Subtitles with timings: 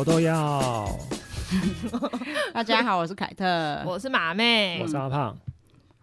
[0.00, 0.98] 我都要。
[2.54, 5.36] 大家好，我是凯特，我是马妹，我是阿胖。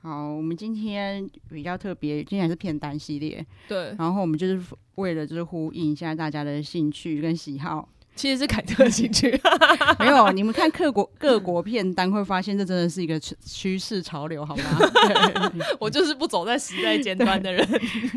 [0.03, 3.43] 好，我们今天比较特别，今天还是片单系列。
[3.67, 4.61] 对，然后我们就是
[4.95, 7.89] 为了就是呼应一下大家的兴趣跟喜好。
[8.17, 9.39] 其实是凯特的兴趣，
[9.99, 14.63] 没有你们看各国各国片单会发现，这真的是一个趋趋势潮流，好吗？
[15.79, 17.65] 我就是不走在时代尖端的人。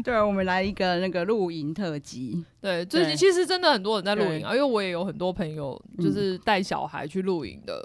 [0.03, 2.45] 对， 我们来一个那个露营特辑。
[2.61, 7.81] 对，最近其实真的很多人在露营啊，因为我也有很多朋友就是带小孩去露营的。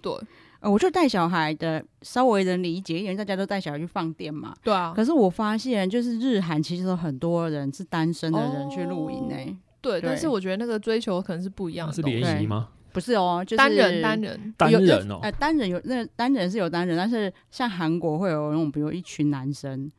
[0.00, 0.12] 对，
[0.60, 4.54] 呃，我就带小孩的稍微能理解一点，大家都带小孩去放电嘛。
[4.62, 4.92] 对啊。
[4.96, 9.44] 可是我发现，就是日韩其实有很多人是单身的人去露营呢、欸。
[9.50, 11.92] 哦对，但是我觉得那个追求可能是不一样的。
[11.94, 12.68] 是联谊吗？
[12.92, 15.20] 不是哦，就是单人单人单人哦。
[15.22, 19.90] 呃，单人有那单人是有单人，但是像韩国会有那种，比如一群男生，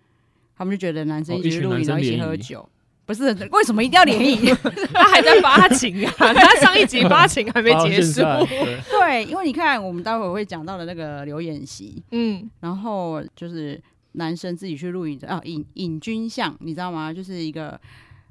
[0.58, 2.68] 他们就觉得男生一起露营，然后一起喝酒。
[3.06, 4.36] 不是，为什么一定要联谊？
[4.94, 6.14] 他还在发情啊！
[6.18, 8.22] 他上一集发情还没结束。
[8.92, 13.82] 对，因为你看，我们待会会讲到的那个刘演习，嗯，然后就是
[14.12, 17.12] 男生自己去露营的啊，尹尹君相，你知道吗？
[17.12, 17.80] 就是一个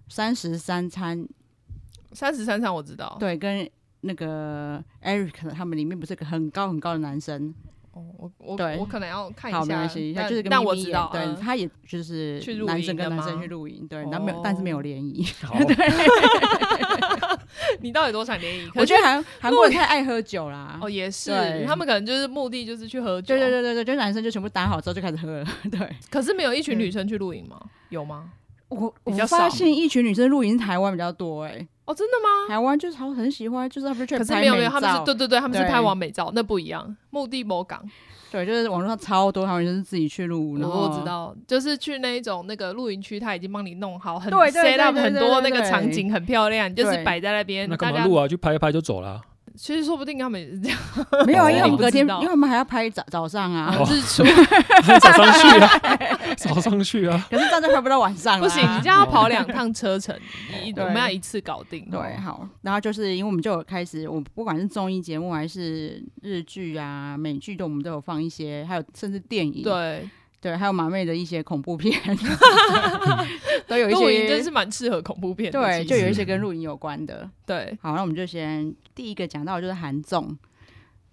[0.08, 1.26] 三十三餐。
[2.12, 3.68] 三十三场我知道，对，跟
[4.02, 7.54] 那个 Eric 他们里面不是个很高很高的男生。
[7.92, 8.76] 哦，我我对。
[8.76, 15.26] 我可能要看一下，好没关系，他就是个但我知道，对，他也就是男生跟男生去露营，对，然后没有，但是没有联谊。
[15.66, 15.76] 对，
[17.80, 18.70] 你到底多想联谊？
[18.76, 21.32] 我觉得韩韩国人太爱喝酒啦，哦，也是，
[21.66, 25.96] 他们可能就是目的就是去喝酒，对对对对对，就男生就全部打好之后就开始喝了， 对。
[26.10, 27.60] 可是没有一群女生去露营吗？
[27.88, 28.30] 有吗？
[28.68, 31.66] 我我发现一群女生露营台湾比较多哎。
[31.86, 32.48] 哦，真的吗？
[32.48, 34.34] 台湾就是好很喜欢，就是他们去拍美照。
[34.34, 36.94] 可是没有没有，他们是对对对，他们是拍完美照，那不一样。
[37.08, 37.82] 目的某港，
[38.30, 40.58] 对，就是网络上超多，他们就是自己去露。
[40.58, 47.66] 然后我知道，就是去那一种那个露营区，他已经帮你弄好，很 set up 很多那个场景很漂亮，就是摆在那边。
[47.70, 48.28] 那干嘛录啊？
[48.28, 49.22] 就拍一拍就走了。
[49.58, 50.78] 其实说不定他们也是这样，
[51.26, 54.22] 没有，因为我们隔天，因为我们还要拍早早上啊，日出，
[55.00, 55.70] 早上去啊，
[56.36, 57.26] 早上去啊。
[57.28, 60.16] 可是这样就拍不到晚上，不行，你这样要跑两趟车程，
[60.76, 61.84] 我们要一次搞定。
[61.90, 70.08] 对，好，然后就是因为我们就有开始，我不管是综艺节目还是日剧啊、美剧，都我们都有放一些，还有甚至电影，对。
[70.40, 72.00] 对，还有马妹的一些恐怖片，
[73.66, 74.00] 都有一些。
[74.00, 75.60] 露营真是蛮适合恐怖片的。
[75.60, 77.28] 对，就有一些跟露营有关的。
[77.44, 80.38] 对，好，那我们就先第一个讲到的就是韩综。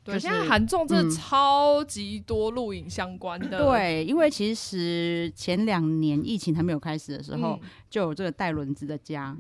[0.04, 3.58] 对，现在韩综真的超级多露营相关的。
[3.58, 7.60] 对，因为其实前两年疫情还没有开始的时候，
[7.90, 9.36] 就有这个带轮子的家。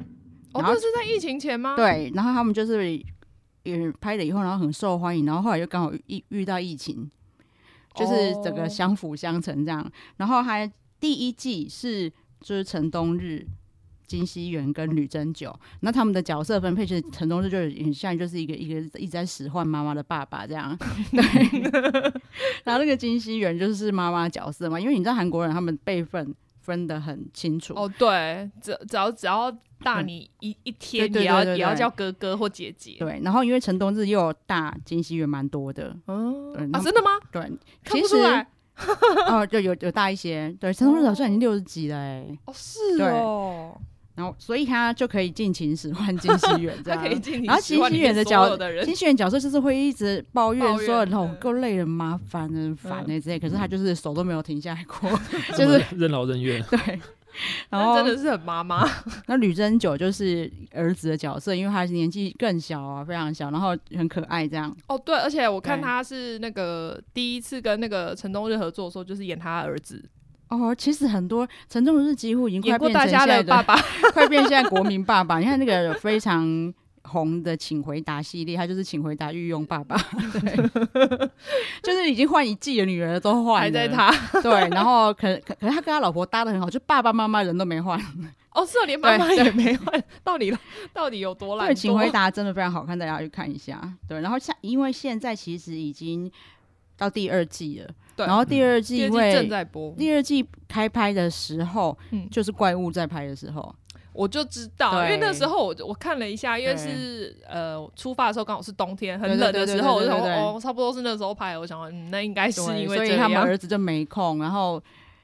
[0.54, 1.76] 哦，那是在疫情前吗？
[1.76, 3.00] 对，然后他们就是
[3.62, 7.08] 也拍了以后，然后很受欢迎，然后后来又刚好遇遇到疫情。
[7.96, 10.70] 就是整个相辅相成这样，然后还
[11.00, 12.10] 第一季是
[12.42, 13.46] 就是陈冬日、
[14.08, 20.78] 金熙元跟吕珍九，那他们的角色分配其实陈东日就很像就是一个一个一直在使唤妈妈的爸爸这样，
[21.12, 21.22] 对。
[22.64, 26.34] 然后那个金熙元就是妈妈角色嘛，因为你知道韩国人他们辈分
[26.66, 33.22] 分得很清楚哦，对，只只要只要大你一、嗯、一天也要也要叫哥哥或姐姐，对。
[33.24, 37.12] 然后因为陈东日又有大金熙元蛮多的，嗯，啊，真的吗？
[37.32, 37.42] 对，
[37.84, 38.48] 看不出来
[39.28, 43.80] 哦，就有有大一些，对，陈东日好像已经六十几了，哎，哦，是哦。
[44.16, 47.00] 然后，所以他就可以尽情使唤金熙元， 这样。
[47.00, 47.50] 他可以尽情使唤。
[47.50, 55.10] 然后金熙元的角，金熙元角色就是会一直抱怨说：“哦，够累了，麻烦了，烦了之类。”可是他就是手都没有停下来过，
[55.58, 56.64] 就是任劳任怨。
[56.70, 57.00] 对，
[57.70, 58.90] 然后真的是很妈妈。
[59.28, 64.74] 那吕珍九就是儿子的角色，因为他年纪更小啊，非常小，然后很可爱这样。
[64.88, 70.02] 哦，对，而且我看他是那个第一次跟那个陈东日合作的时候，就是演他儿子。
[70.58, 73.76] 哦，其实很多陈东日几乎已经快变成大家的爸爸，
[74.14, 75.40] 快变现在国民爸爸。
[75.40, 76.74] 你看那个非常
[77.04, 79.96] 红的《请回答》系列，他就是《请回答》御用爸爸，
[80.42, 81.40] 对，
[81.84, 84.12] 就是已经换一季的女儿都换了，还在他
[84.42, 88.00] 对，然后可可可是他跟他老婆搭的很好，就爸爸妈妈人都没换。
[88.56, 90.56] 哦，是哦，连妈妈也没换，到底
[90.94, 91.68] 到底有多烂？
[91.68, 93.82] 对，《请回答》真的非常好看，大家去看一下。
[94.08, 96.32] 对，然后像因为现在其实已经
[96.98, 97.90] 到第二季了。
[98.16, 98.26] 对。
[98.26, 103.76] 然后第二季因为正在播，第二季开拍的时候，嗯，就是怪物在拍的时候，
[104.14, 114.82] 我就知道，因为那时候我我看了一下，因为是呃出发的时候刚好是冬天，很冷的时候，我就想哦，差不多是那时候拍，我想说，嗯，那应该是因为所以他们儿子就没空，然后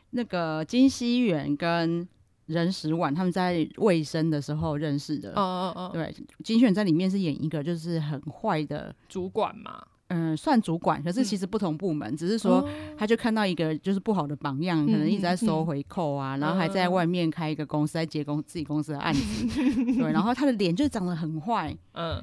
[0.10, 2.06] 那个金熙元跟
[2.48, 6.14] 任时婉他们在卫生的时候认识的，嗯嗯嗯，对，
[6.44, 9.82] 金熙元在里面是演一个就是很坏的主管嘛。
[10.14, 12.68] 嗯，算主管，可是其实不同部门，嗯、只是说
[12.98, 19.46] 他就看到一个就是不好的榜样，嗯、可能一直在收回扣啊，嗯、然后还在外面开一个公司，在接公自己公司的案子，
[19.98, 22.22] 对，然后他的脸就长得很坏，嗯，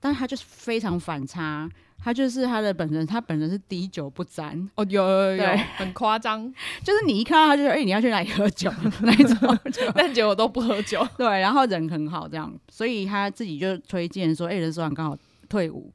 [0.00, 1.68] 但是他就是非常反差。
[2.00, 5.44] 他就是他的本人，他本人是滴酒不沾哦，有有有，
[5.76, 6.48] 很夸张，
[6.84, 8.72] 就是你一看到他就说，哎、欸，你要去哪里喝酒？
[9.02, 9.58] 那一种，
[9.96, 15.18] 但结果都不喝酒，对，然后人很好这样，所以他自己就推荐说，哎、欸，任时完刚好
[15.48, 15.92] 退伍，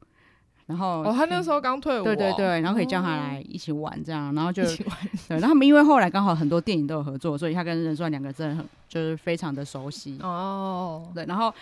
[0.66, 10.18] 然后哦，他那时候刚退伍、哦，对对对，然后可以叫他来一起玩这样，然后就一起玩，对，然后他们因为后来刚好很多电影都有合作，所以他跟任时完两个真的很就是非常的熟悉。
[10.22, 11.54] 哦，对，然后。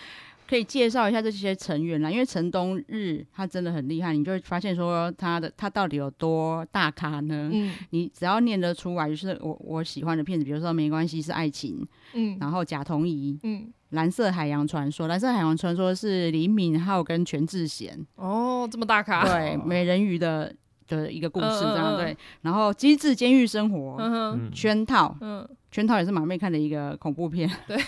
[0.44, 7.48] 可以介绍一下这些成员啦，因为陈东日他真的很厉害，你就会发现说他的他到底有多大咖呢？
[7.50, 20.52] 嗯，你只要念得出来，就是我我喜欢的片子，比如说没关系是爱情，嗯，然后甲同仪，嗯，蓝色海洋传说，蓝色海洋传说是李敏镐跟全智贤，哦，这么大咖，对，美人鱼的
[20.88, 27.78] 的一个故事这样对，然后机智监狱生活，嗯圈套，嗯，圈套也是马妹看的一个恐怖片， 对。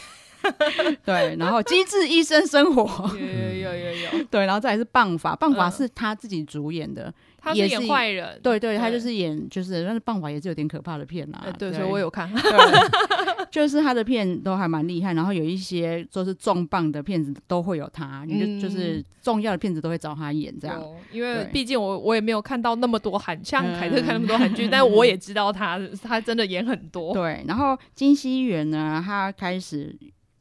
[1.07, 2.85] 对，然后《机智医生生活》
[3.17, 12.31] 有有有有有， 对，然后再来是《棒法》，《棒法》是他自己主演的，他是演坏人，对对，他就是演就是，但是《棒法》也是有点可怕的片啊，对，所以我有看，
[13.55, 29.97] 就是他的片都还蛮厉害，然后有一些就是重磅的片子都会有他，你就就是重要的片子都会找他演这样，因为毕竟我我也没有看到那么多韩，像凯特看那么多韩剧，但我也知道他 他真的演很多，对，然后金熙元呢，他开始。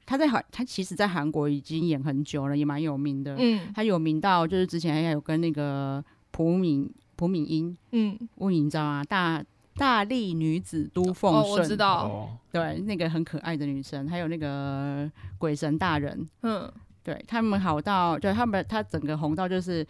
[0.06, 3.38] 他在韩，他其实，在韩国已经演很久了，也蛮有名的。
[3.40, 9.04] 嗯，他有名到就是之前还有跟那个朴敏朴敏英，嗯，问你知道吗？
[9.06, 9.42] 大
[9.78, 16.72] 大力女子都奉顺，哦，我知道，对，那个很可爱的女生，还有那个鬼神大人，嗯，
[17.04, 19.86] 对他们好到，对他们他整个红到就是。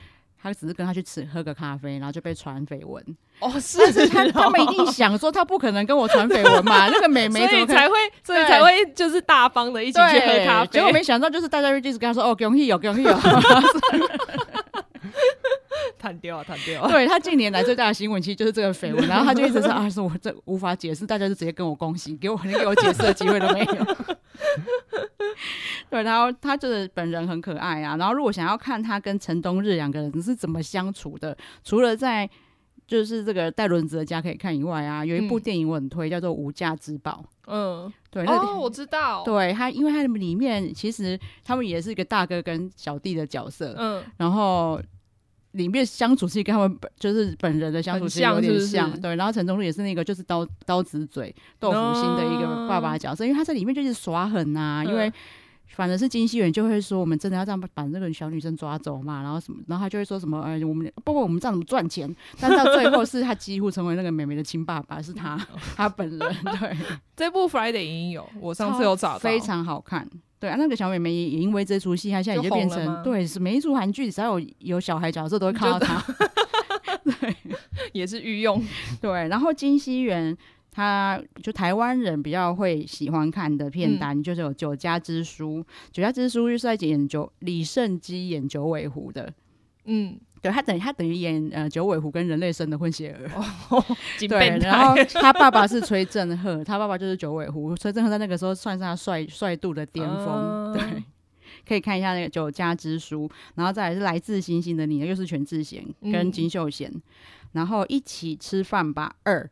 [0.45, 3.01] 他只是跟他去吃喝个咖啡，然后就被传绯闻。
[3.39, 10.67] 哦，是，是他他们一定想说他不可能跟我传绯闻嘛， 那个美眉怎么才会，所以才会就是大方的一起去喝咖啡。
[10.69, 13.13] 结果没想到就是大家就一直跟他说哦，恭喜有恭喜有，
[16.03, 16.91] 弹掉啊弹掉啊。
[16.91, 23.95] 对他近年来最大的新闻其实就是这个绯闻，然后他就一直说啊，说我这无法解释，大家就直接跟我恭喜，给我连 给我解释的机会都没有。
[25.89, 27.95] 对，然后他就是本人很可爱啊。
[27.95, 32.29] 然后如果想要看他跟陈东日两个人是怎么相处的，除了在
[32.85, 37.23] 就是这个带轮子的家可以看以外啊，有一部电影我很推，叫做《无价之宝》。
[37.45, 39.21] 嗯，对，哦，我知道。
[39.23, 43.75] 对他，因为他们里面其实他们也是一个大哥跟小弟的角色。
[43.77, 44.81] 嗯，然后
[45.53, 48.89] 里面相处其实跟他们本就是本人的相处其实有点像。
[48.89, 55.11] 是是对，然后陈东日也是那个就是刀刀子嘴豆腐心的一个爸爸的角色，嗯、因为他在里面就是耍狠啊，嗯、因为。
[55.75, 65.35] 反正是金熙媛就会说，我们真的要这样把那个小女生抓走嘛，然后什么，然后他就会说什么，哎，我们不管我们这样怎么赚钱，但到最后是他几乎成为那个美眉的亲爸爸，是他
[65.75, 66.19] 他本人。
[66.19, 66.77] 对，
[67.17, 70.07] 这部 Friday 已经有，我上次有找到，非常好看。
[70.39, 76.03] 对啊，那个小美眉也因为这出戏，她现在已经变成对，是每一出韩剧只要有有小孩角色都会看到她。
[77.03, 77.35] 对，
[77.93, 78.63] 也是御用。
[79.01, 80.37] 对，然后金熙媛。
[80.75, 85.59] 他就台湾人比较会喜欢看的片单，嗯、就是有《酒家之书》，
[85.91, 89.31] 《酒家之书》就是在演九李胜基演九尾狐的，
[89.85, 93.29] 嗯，对他等于他等于演呃九尾狐跟人类生的混血儿，
[93.69, 93.85] 哦、
[94.27, 101.03] 对，然后 他爸爸是崔振赫，他爸爸就是九尾狐，崔振赫在那个时候算是他帅帅度的巅峰，嗯、对，
[101.67, 107.01] 可以看一下那个《酒家之书》，然后再来是来自星星的你，又是全智贤跟金秀贤，嗯、
[107.51, 109.47] 然后一起吃饭吧二。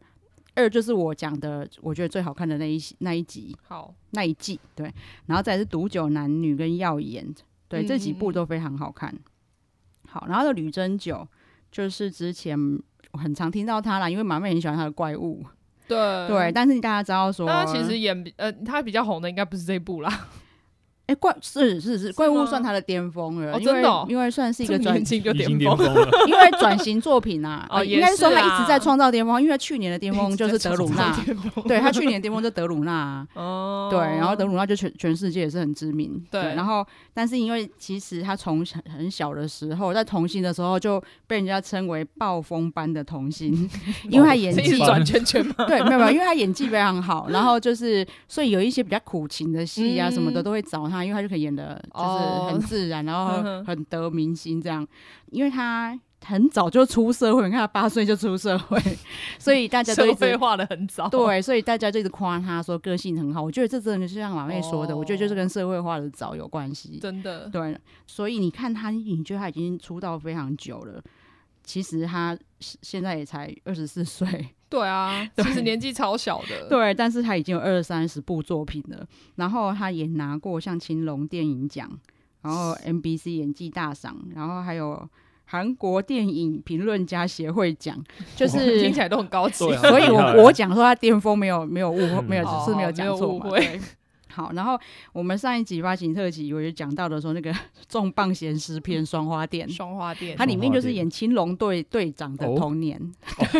[0.55, 4.93] 二就是我讲的，我觉得最好看的那一那一集，好那一季，对，
[5.25, 7.25] 然后再是毒酒男女跟耀眼，
[7.67, 9.13] 对，嗯、这几部都非常好看。
[10.07, 11.25] 好，然后的吕珍九
[11.71, 12.57] 就是之前
[13.13, 15.45] 很常听到他啦，因为马妹很喜欢他的怪物，
[15.87, 20.27] 对对，但是大家知道说，他其实演呃他比较红的应该不是这一部啦。
[21.07, 31.13] 哎，怪是是是，怪物算他的巅峰了，因为因为算是一个转型就巅峰了， 因为转型作品啊，哦，应该说他一直在创造巅峰，因为他去年的巅峰就是德鲁纳，
[31.67, 43.69] 对他去年的巅峰就德鲁纳，哦， 对，然后德鲁纳就全全世界也是很知名，对，然后但是因为其实他从小很小的时候在童星的时候就被人家称为暴风般的童星，
[44.09, 51.00] 因为他演技转圈圈嘛，对，没有没有，因为他演技非常好，然后就是所以有一些比较苦情的戏啊什么的都会找他。
[51.03, 54.87] 因为他就可以演的，就是很自然，然后很得民心这样。
[55.31, 58.79] 因为他很早就出社会，你看他八岁就出社会，
[59.39, 61.07] 所以大家都社会化的很早。
[61.09, 63.41] 对，所以大家就一直夸他说个性很好。
[63.41, 66.99] 我觉得这真的就像马妹说的，我觉得就是跟社会化的早有关系。
[66.99, 67.77] 真的，对。
[68.05, 71.01] 所以你看他，你觉得他已经出道非常久了，
[71.63, 74.49] 其实他现在也才二十四岁。
[74.71, 76.67] 对啊， 其实年纪超小的。
[76.69, 81.91] 对，但是他已经有二三十部作品了，然后他也拿过像青龙电影奖，
[82.41, 85.07] 然后 MBC 演技大赏，然后还有
[85.43, 88.01] 韩国电影评论家协会奖，
[88.37, 89.57] 就是听起来都很高级。
[89.75, 93.49] 所以我我讲说他巅峰没有没有误没有只是没有讲错嘛。
[94.31, 94.79] 好，然后
[95.13, 97.53] 我们上一集发行特辑，我就讲到的时候，那个
[97.89, 102.99] 重磅咸湿片《双花店》，双花店，它里面就是演青龙队队长的童年，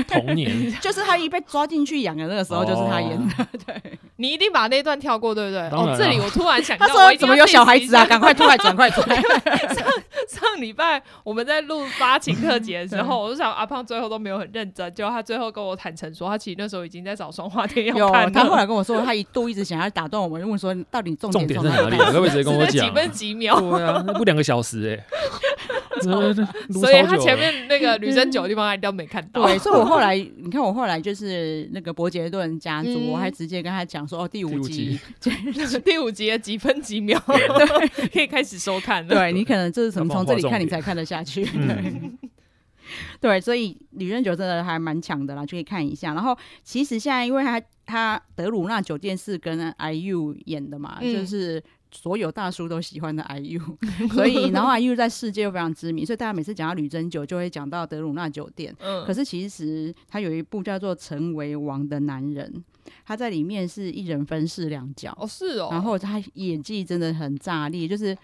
[0.08, 0.50] 童年，
[0.80, 3.48] 就是他一被抓进去养的那个时候，就是他演的。
[3.66, 5.62] 对， 你一定把那段跳过，对不对？
[5.70, 8.06] 哦，这里我突然想到，他说怎么有小孩子啊？
[8.06, 9.06] 赶快出来转，快转！
[9.12, 9.86] 上
[10.28, 18.32] 上礼拜我们在录发情特辑的时候，我就想阿胖最后都没有很认真，结果他最后跟我坦诚说，他其实那时候已经在找双花店要看。
[18.32, 20.61] 他后来跟我说，他一度一直想要打断我们，问。
[20.62, 21.98] 说到底重点在哪里？
[21.98, 22.88] 可不可以直接跟我讲？
[22.88, 23.60] 几分几秒？
[23.60, 26.34] 对啊，那不两个小时哎、欸，
[26.72, 29.44] 所以他前面那个女生酒的地方他都没看到。
[29.48, 39.10] 对，所以我后来你看，我后来就是那个伯杰顿家族，嗯、我还直接跟他讲说，哦，第五集，第五集， 第五集的几分几秒，对，可以开始收看了。
[39.10, 41.44] 对，你可能就是从从这里看，你才看得下去。
[41.44, 41.52] 对。
[41.54, 42.18] 嗯
[43.20, 46.14] 对，所以李珍九真的还蛮强的啦，就可以看一下。
[46.14, 53.62] 然后其实现在，因为他他德鲁纳酒店是跟 IU 演的嘛，嗯、就是所有大叔都喜欢的 IU，
[54.14, 58.76] 所以然后 IU 在世界又非常知名，所以大家每次讲到吕珍九，就会讲到德鲁纳酒店。
[58.80, 62.52] 嗯，可是其实他有一部叫做《成为王的男人》，
[63.06, 65.16] 他在里面是一人分饰两角。
[65.20, 65.70] 哦，是哦。
[65.72, 68.18] 然后他演技真的很炸裂，就是。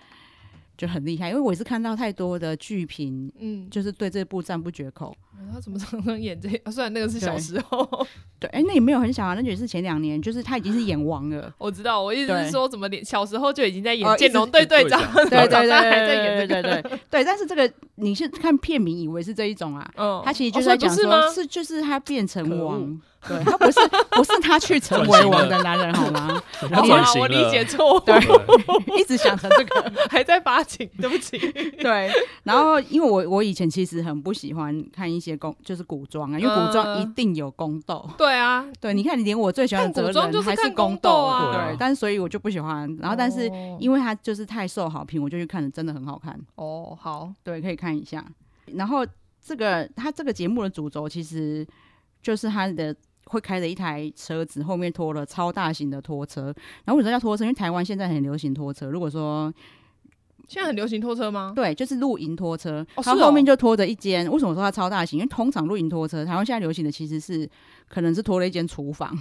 [0.77, 5.15] 就很厉害，因为我也是看到太多的剧评，嗯，就是对这部赞不绝口。
[5.39, 6.49] 嗯、他怎么常常演这？
[6.63, 7.87] 啊， 虽然那个是小时候，
[8.39, 11.53] 对，哎、欸，那也没有很小啊，那也是前两年，就是他已经是演王了。
[11.57, 17.23] 我知道，我意思是说，怎么连小时候就已经在演剑龙队队长，对对 对对，还在演，对对对对。
[17.23, 22.99] 但是这个你是看片名以为是这一种啊，嗯，他其实就是在讲说，是就是他变成王。
[23.27, 23.79] 对，他不是
[24.11, 26.41] 不是他去成为王的男人好吗？
[26.73, 27.03] 好吗？
[27.19, 28.15] 我理解错，对，
[28.99, 31.37] 一直想成这个， 还在发情，对不起。
[31.37, 32.11] 对，
[32.43, 38.07] 然后因为我我以前其实很不喜欢看一些宫，就是古装啊，因为古装一定有宫斗。
[38.17, 42.87] 对啊，对，你看，你连我最喜欢的古装还是宫斗啊，对，但是所以我就不喜欢。
[42.99, 46.39] 然后，但是因为他就是太受好评，我就去看了，真的很好看。
[46.55, 48.25] 哦，好，对，可以看一下。
[48.73, 49.05] 然后
[49.43, 51.65] 这个他这个节目的主轴其实
[52.21, 52.95] 就是他的。
[53.29, 56.53] 会开着一台车子，后面拖了超大型的拖车。
[56.85, 57.43] 然后为什么叫拖车？
[57.43, 58.89] 因为台湾现在很流行拖车。
[58.89, 59.53] 如果说
[60.47, 61.51] 现在很流行拖车吗？
[61.55, 62.85] 对，就是露营拖车。
[62.95, 64.29] 它后面就拖着一间。
[64.31, 65.19] 为什么说它超大型？
[65.19, 67.49] 因为通常露营拖车，台湾现在流行的其实是
[67.87, 69.17] 可能是拖了一间厨房。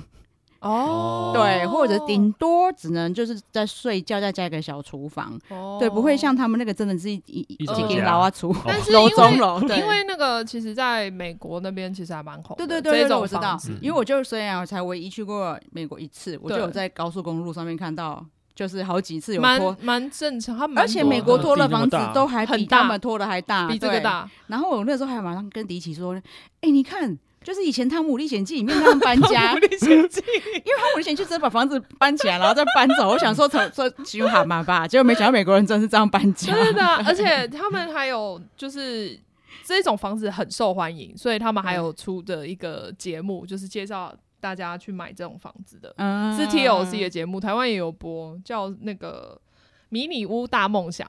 [0.66, 5.38] 哦，对，或者顶多只能就是在睡觉，再加一个小厨房。
[5.48, 12.56] 哦，对，不会像他们那个真的是一一间老啊厨，但是 因为因为那个其实在美国那边其实还蛮红。
[12.56, 20.56] 对对对，这我知道，因为我就虽然我才唯一去过美国一次，我就有在高速公路上面看到，就是好几次有拖，蛮正常。
[20.56, 24.28] 他而且美国拖的房子都还比他们拖的还大，比这个大。
[24.48, 26.14] 然后我那时候还马上跟迪奇说
[26.62, 33.08] ：“哎，你看。”就是以前《汤姆历险记》里面他们搬家，《历险记》因为《汤姆历险记》真的把房子搬起来，然后再搬走。
[33.08, 36.52] 我想说，说说凶悍嘛吧，结果没想到美国人真是这样搬家。
[36.52, 39.16] 真的， 而且他们还有就是
[39.64, 49.40] 这种房子很受欢迎，所以他们还有出的一个节目，就是介绍大家去买这种房子的，嗯、是 TLC 的节目，台湾也有播，叫那个
[49.90, 51.08] 《迷你屋大梦想》。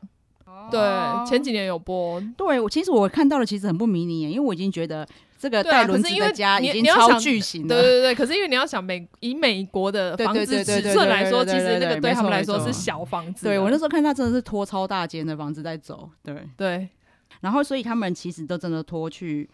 [0.69, 0.79] 对，
[1.27, 2.21] 前几年有播。
[2.37, 5.07] 对，我其实我看到的其实很不迷你，因为我已经觉得。
[5.37, 8.15] 这个带轮子的家已经超巨型了，对对对。
[8.15, 13.45] 可是因为你要想美以美国的房子尺寸来说，其实那个对他们来说是小房子。
[13.45, 16.89] 对，我那时候看他真的是拖超大间的房子在走，对对。
[17.41, 19.47] 然后所以他们其实都真的拖去，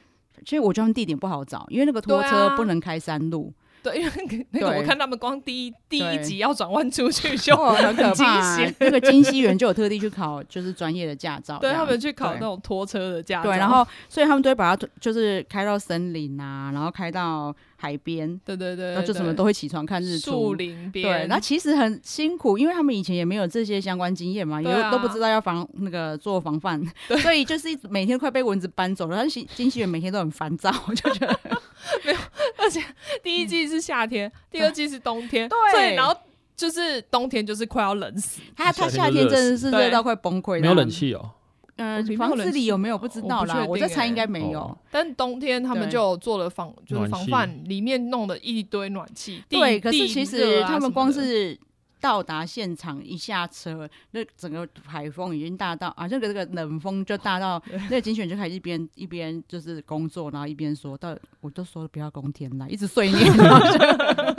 [0.46, 3.54] 其实我觉得他们地点不好找，因为那个拖车不能开山路。
[3.84, 8.58] 对，因为那个我看他们光第一第一集要转弯出去就很可怕。
[8.80, 13.50] 那个金熙元就有特地去考，就是专业的驾照，对他们去考那种拖车的驾照。
[13.50, 18.40] 对，然后所以他们都会把它就是开到森林啊，然后开到海边。
[18.46, 20.32] 对对对，然后就什么都会起床看日出。
[20.32, 21.04] 树林边。
[21.04, 26.82] 对，那其实很辛苦，因为他们以前也没有这些相关经验嘛，也都不知道要防那个做防范，
[27.22, 29.18] 所以就是每天快被蚊子搬走了。
[29.18, 31.40] 但是金熙元每天都很烦躁，我就觉得。
[32.06, 32.18] 没有，
[32.58, 32.82] 而且
[33.22, 36.16] 第一季是夏天， 第二季是冬天，对，然后
[36.56, 41.32] 就是冬天就是快要冷死，他他夏天真的是热到快崩溃，没有冷气哦。
[41.78, 44.78] 嗯，房子里有没有不知道啦，我在猜应该没有。
[44.92, 49.44] 但冬天他们就做了防，就是防范里面弄了一堆暖气。
[49.50, 51.60] 对，可是其实他们光是
[52.04, 63.32] 到达现场一下车，那整个海风已经大到啊，这个这个冷风就大到， 那个警犬就开始一边一边就是工作，然后一边说到，我就说不要冬天来，一直碎念，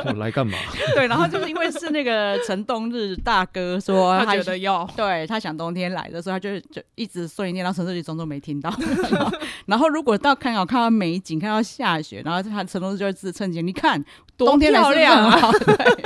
[0.04, 0.58] 我来干嘛？
[0.94, 8.68] 对，然后就是因为是那个陈冬日大哥说他，他觉得要，对他想冬天来的时候，他就就一直碎念，然后陈志礼装作没听到。
[9.10, 14.04] 然后，然后如果到看好看到美景，看到下雪，然后他陈冬日就会自称你看
[14.36, 15.50] 冬天漂亮啊。
[15.50, 16.04] 对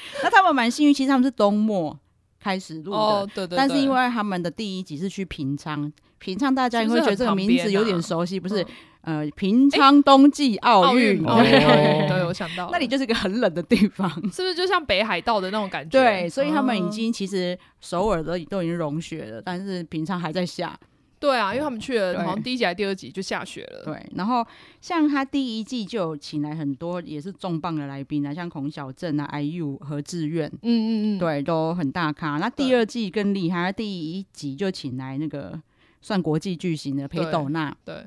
[0.22, 1.98] 那他们蛮幸运，其实他们是冬末
[2.40, 3.56] 开始录的，哦，对对对。
[3.56, 8.66] 但是因为他们的第一集是去平昌，平昌大家应该会觉得这个名字有点熟悉，不，是？
[9.02, 15.98] 呃，平昌冬季奥运，奥运对，对，我想到那里就是一个很冷的地方， 是不是就像北海道的那种感觉？
[15.98, 20.78] 对，所以他们已经其实首尔都都已经融雪了，但是平昌还在下。
[21.22, 23.84] 对啊，因为他们去了，好像第一集还是第二集就下雪了。
[23.84, 24.44] 对，然后
[24.80, 32.38] 像他第一季就有请来很多也是重磅的来宾啊，像孔晓振啊、IU、和志远，嗯嗯嗯，对，都很大咖。
[32.38, 35.62] 那第二季更厉害，他第一集就请来那个
[36.00, 37.72] 算国际巨星的裴斗娜。
[37.84, 38.04] 对，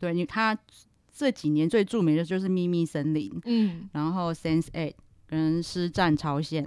[0.00, 0.58] 对，你他
[1.16, 4.90] 这几年最著名的就是《秘密森林》，嗯，然后《Sense Eight》
[5.28, 6.64] 跟《师战朝鲜》。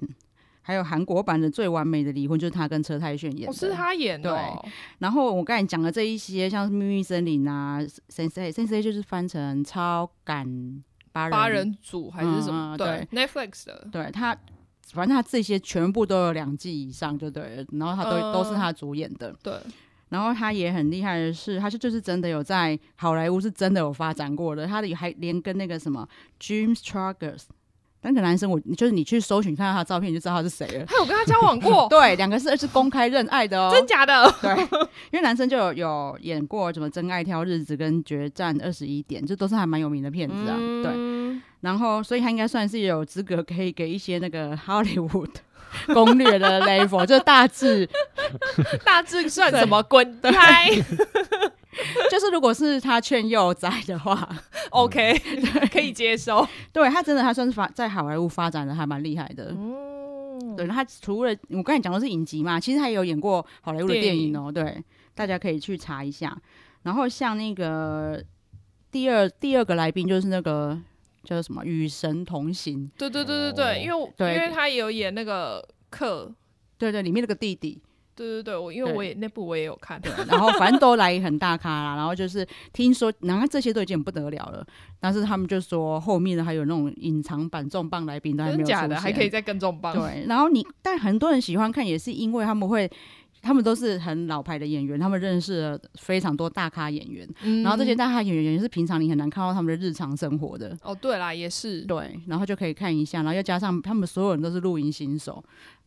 [0.67, 4.60] 还有韩国版的《最完美的离婚》，就是他跟车太铉演的，哦，是他演的，哦。
[4.63, 7.79] 对，然后我刚才讲的这一些，像是《秘密森林》啊，
[8.10, 12.75] 《Sensei》，《Sensei》就是翻成超感八人八人组还是什么？
[12.75, 13.88] 嗯、对，对，Netflix 的。
[13.91, 14.36] 对他，
[14.91, 17.65] 反正他这些全部都有两季以上，就对了。
[17.74, 19.36] 然后他都、呃、都是他主演的。
[19.43, 19.53] 对。
[20.10, 24.65] 然后他也很厉害的是，他是就是真的有在好莱坞是真的有发展过的。
[24.65, 26.07] 他的还连跟那个什么
[26.39, 26.79] James
[28.05, 30.85] 那个男生，我就是你去搜寻看到他的照片，你就知道他是谁了。
[30.85, 31.88] 他有跟他交往过？
[31.89, 33.69] 对，两个是是公开认爱的哦。
[33.74, 34.31] 真假的？
[34.41, 34.55] 对，
[35.12, 40.55] 因为男生就有有演过什么《真爱挑日子》跟《决战二十一点》，这都是还蛮有名的片子啊。
[40.57, 45.31] 嗯、对，然后所以他应该算是有资格可以给一些那个 Hollywood
[45.93, 47.89] 攻略的 level，就大致
[48.83, 50.69] 大致算什么滚开。
[52.10, 54.27] 就是如果是他劝幼崽的话，
[54.72, 55.13] OK，
[55.72, 56.48] 可以接受。
[56.72, 59.53] 对，他真的他算是发在好莱坞发展的还蛮厉害的。
[59.57, 64.51] 嗯，对，他除了我刚才讲的是影集嘛，其实他也有演过好莱坞的电影哦、喔。
[64.51, 64.81] 对，
[65.14, 66.35] 大家可以去查一下。
[66.83, 68.24] 然后像那个
[68.92, 70.79] 第二第二个来宾就是那个
[71.24, 72.88] 叫什么《与神同行》。
[72.98, 76.31] 对对对对对，因为对因为他也有演那个课，
[76.77, 77.81] 对，对对，里面那个弟弟。
[78.15, 84.65] 对对对，我因为我也那部我也有看，然后反正都来很大咖啦，然后就是听说，然后这些都已经不得了了，
[84.99, 89.93] 但是他们就说后面的还有那种隐藏版重磅来宾都还没有假的还可以再更重磅。
[89.93, 92.89] 对，然后你但很多人喜欢看也是因为他们会，
[93.41, 100.75] 他们都是很老牌的演员，他们认识了非常多大咖演员，嗯、然后这些大咖演员也是平常你很难看到他们的日常生活的。
[100.81, 105.43] 哦，对啦，也是对，然后就可以看一下，然后又加上他们所有人都是露营新手。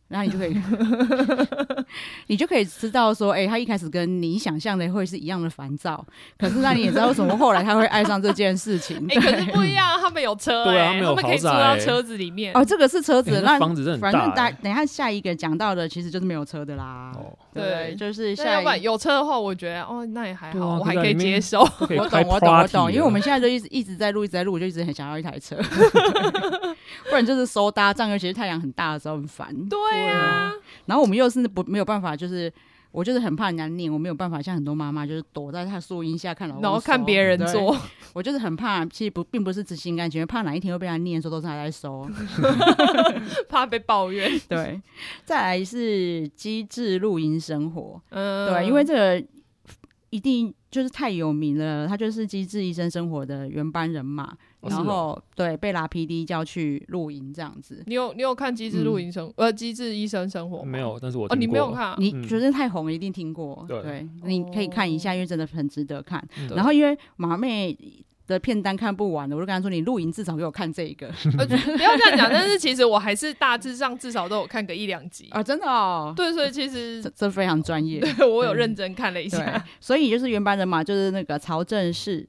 [0.09, 0.57] 然后你就可以，
[2.27, 6.03] 你就可以知道说，哎、欸，他一开始跟你想象的会是一样的烦躁，
[6.37, 8.97] 可是那你也知道为什么后来他会爱上这件事情。
[9.09, 12.51] 哎、欸，可是不一样，他们有车、欸， 对啊，他们有他们可以坐到车子里面。
[12.55, 14.25] 哦，这个是车子，欸、那房子真的很大、欸。
[14.25, 17.11] 反正大，等一下下一个讲到的其实就是没有车的啦。
[17.15, 21.61] 哦，对，就是下一个有车的话，我觉得哦，那也还好，啊、我还可以接受。
[21.61, 25.55] 我懂，我懂，我懂，我懂，因为我们现在就一直一直在录，一直在录，我就一直很想要一台车，
[27.09, 29.47] 不然就是收搭帐，尤其是太阳很大的时候很烦。
[29.69, 30.53] 对啊。
[30.85, 32.51] 然后我们又是不没有办法，就是
[32.91, 37.77] 我就是很怕人家念，我没有办法像很多妈妈就是躲在她树荫下看老公，然后看别人做。
[38.13, 42.09] 我就是很怕，其实不并不是只心甘情愿，怕哪一天会被他念说都是他在收，
[43.47, 44.31] 怕被抱怨。
[44.49, 44.81] 对，
[45.25, 49.27] 再来是机智露营生活，嗯，对，因为这个
[50.09, 54.35] 一定就是太有名了，他就是机智医生生活的原班人马。
[54.61, 57.81] 然后对，被拉 PD 叫去露营这样子。
[57.85, 60.99] 你有你有看《机智露营生》呃，《机智医生生活》没有？
[60.99, 63.65] 但是我哦，你没有看，你觉得太红，一定听过。
[63.69, 66.21] 对，你可以看一下，因为真的很值得看。
[66.53, 67.77] 然后因为马妹
[68.29, 76.13] 的片单看不完了，我就跟他说：“你露营至少给我看这一个。” 不要这样讲，但是其实我还是大致上至少都有看个一两集啊，真的哦。
[76.15, 77.99] 对，所以其实这这非常专业。
[78.15, 82.25] 对，我有认真看了一下，所以就是原班人马，就是那个曹正奭、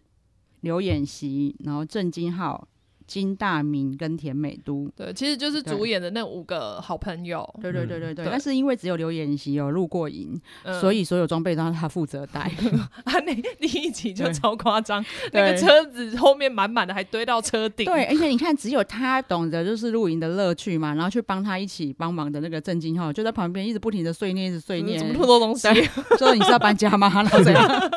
[0.63, 2.67] 刘演习，然后郑金浩。
[3.11, 7.45] 金大明跟田美都，对，其实就是主演的那五个好朋友。
[7.61, 8.25] 对对对对对。
[8.25, 10.41] 但是因为只有刘演习有露过营，
[10.81, 12.43] 所以所有装备都是他负责带。
[13.03, 17.85] 啊，那 第一集就超夸张，那个车子后面满满的，还堆到车顶。
[17.85, 25.67] 对，而且你看，只有他懂得就是露营的乐趣嘛，然后去帮他一起帮忙的那个郑金浩就在旁边一直不停的碎念，一直碎念，怎么那么多东西？
[26.17, 27.11] 说你是要搬家吗？
[27.13, 27.91] 然后怎样？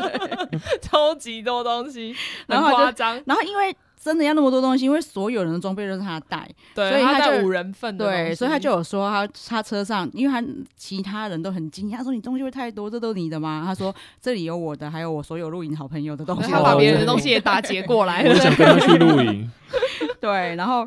[0.81, 2.15] 超级多东西，
[2.47, 3.21] 很夸张。
[3.27, 3.75] 然后因为。
[4.03, 13.63] 真的要那么多东西，因为所有人的装备都是他带，对，所以他就五人份的，对，所以他就有说他他车上，因为他其他人都很惊讶，他说你东西会太多，这都是你的吗？
[13.65, 19.49] 他说这里有我的，还有我所有露营好朋友的东西，他把别人的东西也打劫过来了，我想跟他去露营，
[20.19, 20.85] 对，然后。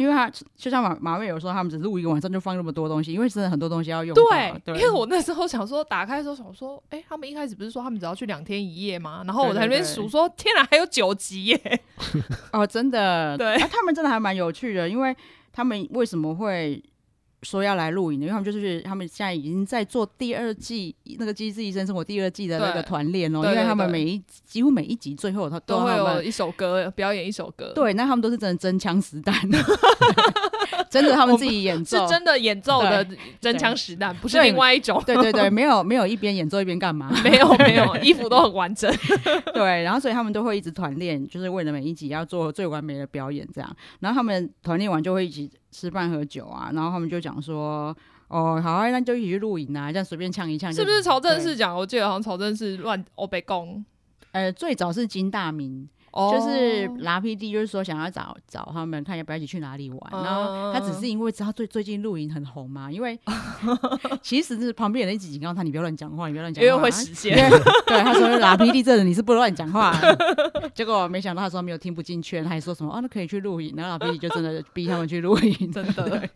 [0.00, 4.14] 因为他就像马马未有说，他们只录一个晚上就放那么多东西，因为真的很多东西要用。
[4.14, 9.22] 对，对，因为我那时候想说，打开的时候想说，哎、欸，他们一开始不是说他们只要去两天一夜吗？
[9.26, 11.80] 然后我在那边数说，天哪，还有九集耶！
[12.52, 15.14] 哦，真的，对，啊，他们真的还蛮有趣的，因为
[15.52, 16.82] 他们为什么会？
[17.42, 29.58] 说要来录影的，因为他们就是他们现在已经在做第二季那个《机智医生生活》第二季的那个团练哦，因为他们每一几乎每一集最后他都会有一首歌表演一首歌，对，那他们都是真的真枪实弹的，
[30.90, 33.06] 真的他们自己演奏，是真的演奏的
[33.40, 38.92] 真枪实弹，不是另外一种，对对对， 没有没有一边演奏一边干嘛，没有没有，衣服都很完整，
[39.54, 45.50] 对，然后所以他们都会一直团练，就是为了每一集要做最完美的表演这样，然后他们团练完就会一起。
[45.70, 47.96] 吃饭喝酒啊，然后他们就讲说，
[48.28, 50.72] 哦，好啊，那就一起去露营啊，这样随便呛一呛。
[50.72, 51.76] 是不是曹正是讲？
[51.76, 53.84] 我记得好像曹正是乱哦北宫。
[54.32, 60.00] 呃，最早是金大明，哦、就是拉 PD，就是说想要找找他们，看要不要一起去哪里玩。
[60.12, 63.18] 嗯、然后他只是因为知道最最近露营很红嘛，因为
[64.20, 67.36] 其实是旁边人一直警告他，你不要乱讲话，你不要乱讲话，因为会实现。
[67.86, 69.94] 对，他说拉 PD 这人你是不乱讲话。
[70.74, 73.74] 结果没想到他说没有听不进去，他还说什么哦，那可以去露营。
[73.76, 76.28] 然后拉 PD 就真的逼他们去露营，真的。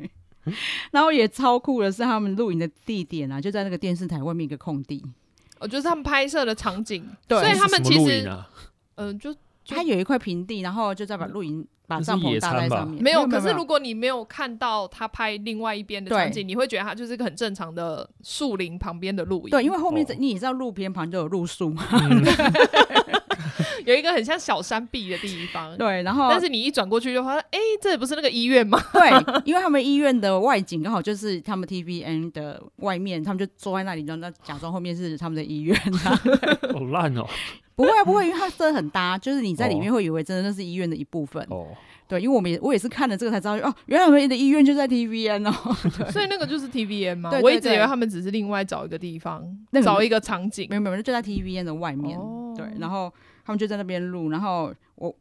[0.90, 5.02] 然后也超酷的是，他们露营的地点啊，就在那个电视台外面一个空地。
[5.58, 8.28] 哦，就是他们拍摄的场景，对，所以他们其实，
[8.96, 9.34] 嗯、呃，就
[9.68, 13.02] 他有一块平地，然后就再把露营、嗯、把帐篷搭在上面。
[13.02, 19.50] 没有，可是如果你没有看到他拍另外一边的场景，你会觉得他就是一个很正常的树林旁边的露营。
[19.50, 21.86] 对，因为后面你也知道路边旁就有露宿嘛。
[21.92, 22.22] 嗯
[23.86, 28.80] 有一个很像小山壁的地方，对，然后但是你一转过去就发现，哎、欸，这里不是那个医院吗？
[28.92, 29.10] 对，
[29.44, 35.78] 因为他们医院的外景刚好就是他们 TVN 的外面，他们就坐在那里，然后那假装后面是他们的医院。
[36.72, 37.26] 好烂哦！
[37.76, 41.44] 不会啊，不会，因为它真的很搭，就是你在里面会以为真的那是医院的一部分。
[41.50, 41.68] 哦，
[42.08, 45.52] 对，因为我们也我也是看了这个才知道，哦，原来我们的医院就在 TVN 哦。
[46.12, 47.30] 所以那个就是 TVN 吗？
[47.30, 50.66] 对对对，我一直以为他们只是另外找一个地方，那个、找一个场景。
[50.70, 52.18] 没有没有，就在 TVN 的外面。
[52.18, 53.12] 哦、对，然后。
[53.46, 55.14] 他们就在那边录，然后我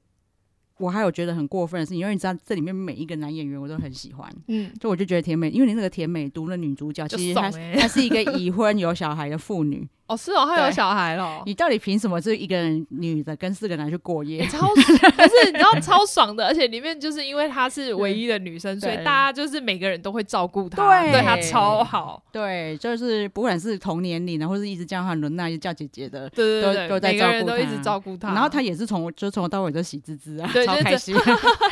[0.78, 9.86] 我还有觉得很过分的是，因为你知道这里面每一个男演员我都很喜欢，嗯，就我就觉得甜美，因为你那个甜美读的女主角，其实她她是一个已婚有小孩的妇女。
[10.14, 11.42] 哦，是哦，他有小孩了。
[11.46, 14.46] 你到底凭什么就一个人女的跟四个男去过夜？
[14.48, 22.22] 超，可是你知道超爽的，而且里面就是因为她是唯一的女生，所以大家就是每个人都会照顾她，对她超好。
[22.32, 28.28] 对，就是不管是同年龄的，或是一直叫她伦娜，一直叫姐姐的，对对对，都在照顾她，都一直照顾她。
[28.34, 31.16] 然后她也是从就从头到尾都喜滋滋啊，超开心，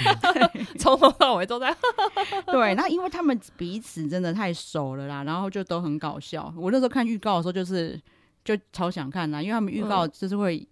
[0.80, 1.75] 从头到尾都在。
[2.47, 6.54] 对，那因为他们彼此真的太熟了啦，然后就都很搞笑。
[6.58, 7.99] 我那时候看预告的时候，就是。
[8.43, 10.67] 就超想看呐，因为他们预告就是会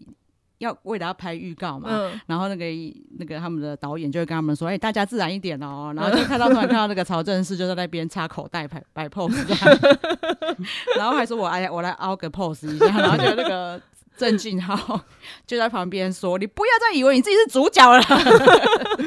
[0.57, 2.65] 要为了要拍预告嘛，嗯、然后那个
[3.17, 9.33] 那个他们的导演就会跟他们说：“哎、欸，大家自然一点哦。”然后就看到突然看到那个曹正奭就在那边插口袋摆摆 pose，
[10.97, 13.81] 然后还说我：“我哎，我来凹个 pose 一下。”然后就那个。
[14.19, 14.99] 郑俊浩
[15.47, 18.03] 就在旁边说：“你不要再以为你自己是主角了。”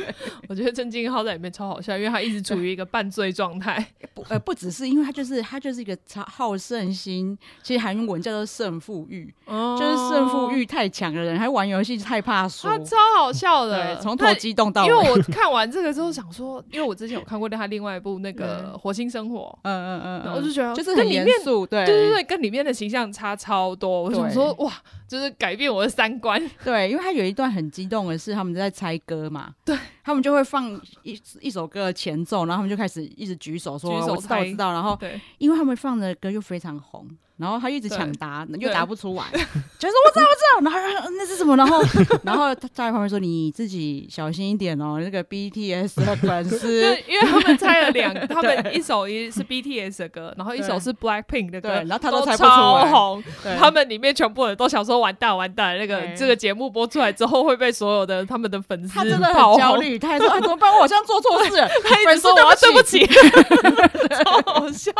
[0.49, 3.87] 我觉得郑俊浩在里面超好笑，因为他一直处于一个半醉状态。
[4.15, 12.69] 不，呃，不只是因为他就是他就是一个超好胜心，其实韩文叫做胜负欲，哦、就是胜负欲太强的人，还玩游戏太怕输。
[12.69, 14.87] 他超好笑的，从头激动到。
[14.87, 24.03] 因为我看完这个之后想说，因为我之前有看过他另外一部那个《火星生活》，嗯嗯嗯，我就觉得就是很严肃，对对对对，跟里面的形象差超多。
[24.03, 24.73] 我想说，哇。
[25.13, 30.73] 就是改变我的三观， 对，因为他有一段很激动的是，他们在猜歌嘛，对，他们就会放
[31.03, 37.07] 一一首歌的前奏，然后他们就开始一直举手说，举手，我知道，我知道，然后，对，因为他们放的歌又非常红。
[37.39, 41.57] 然后他一直抢答，又答不出来， 就是我知道我知道，然后那是什么？
[41.57, 41.83] 然后
[42.23, 46.97] 然后他在旁边说：“你自己小心一点哦，那个 BTS 的粉丝。
[47.09, 52.91] ”因为他们猜了两， 他们一首一是 BTS 的歌，然后一首是 Blackpink 的歌，然后他都猜不出来。
[52.93, 53.25] 红，
[53.59, 60.73] 他们里面全部人都想说：“完蛋完蛋，那个这个节目播出来之后会被所有的他们的粉丝。”他真的很焦虑，他还说：“怎么办？
[60.73, 63.05] 我好像做错事了。”他一直说：“我要对不起。”
[64.09, 64.93] 超好笑。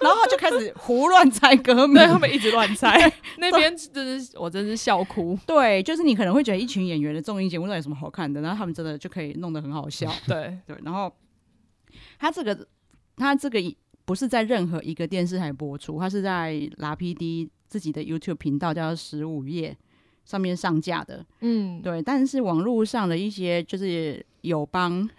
[0.00, 3.12] 然后他就开始胡乱猜歌名，对，他们一直乱猜。
[3.36, 5.38] 那边真是我真是笑哭。
[5.46, 10.10] 对，就是你可能会觉得一群演员的综艺节目到底有什么好看的，然后他们真的就可以弄得很好笑。
[10.26, 11.14] 对对，然后
[12.18, 12.66] 他这个
[13.16, 13.58] 他这个
[14.06, 19.76] 不是在任何一个电视台播出，他是在拉 PD 自己的 YouTube 频道叫十五夜
[20.30, 22.00] 上面上架的，嗯，对。
[22.00, 25.10] 但是网络上的一些就是友邦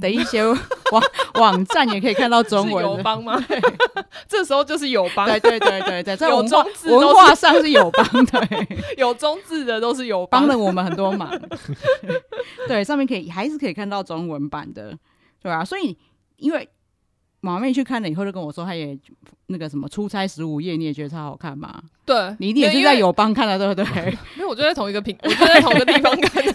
[0.00, 1.02] 的一些网
[1.34, 3.38] 网站也可以看到中文友邦吗？
[4.26, 11.30] 这时候就是友邦，对对对对对，在有文化文化上是友邦，对， 有中字的都是友邦帮了我们很多忙。
[12.66, 14.96] 对，上面可以还是可以看到中文版的，
[15.42, 15.62] 对啊。
[15.62, 15.94] 所以
[16.38, 16.66] 因为。
[17.40, 18.98] 马妹去看了以后，就跟我说，她也
[19.46, 21.80] 那个什么出差十五夜，你也觉得超好看吗？
[22.04, 24.10] 对，你一定也是在友邦看的，对不对？
[24.36, 26.52] 因为我就在同一个平，我就在同一个地方 看的。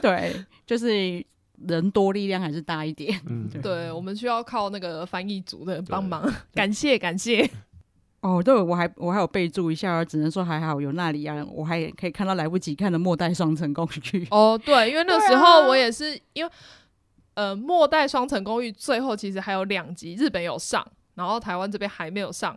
[0.00, 0.34] 对，
[0.66, 1.24] 就是
[1.66, 3.20] 人多力量还是大一点。
[3.26, 7.48] 嗯，对，我们需要靠那个翻译组的帮忙，感谢感谢。
[8.20, 14.24] 哦，对，我还我还有备注一下，只能说还好有那里亚，我还可以看到来不及看的《末代双层公寓》。
[14.30, 16.50] 哦，对，因为那时候我也是因为。
[17.34, 22.56] 呃，末代双层公寓最后其实还有两集，日本有上，然后台湾这边还没有上。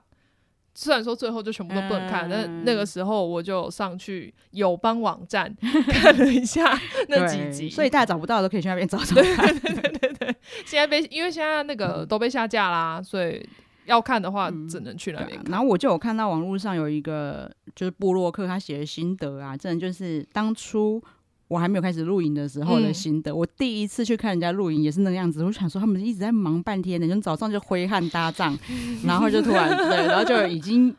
[0.76, 5.52] 虽然说最后就全部都不能看，嗯、但那个时候我就上去友邦网站
[5.90, 9.16] 看了一下 那几集，所以大家找不到都可以去那边找 找。
[9.16, 10.36] 对对对对对对，
[10.68, 13.44] 现在被因为现在那个都被下架啦，所以
[13.86, 15.44] 要看的话只能去那边、嗯啊。
[15.50, 21.04] 然后我就有看到网络上有一个就是布洛克他写的心得啊，真的就是当初。
[21.48, 25.44] 我还没有开始露营的时候的心得，嗯、我第一次去看人家露营也是那个样子。
[25.44, 28.58] 我想说他们一直在忙半天的，从早上就挥汗搭帐，
[29.06, 30.94] 然后就突然对，然后就已经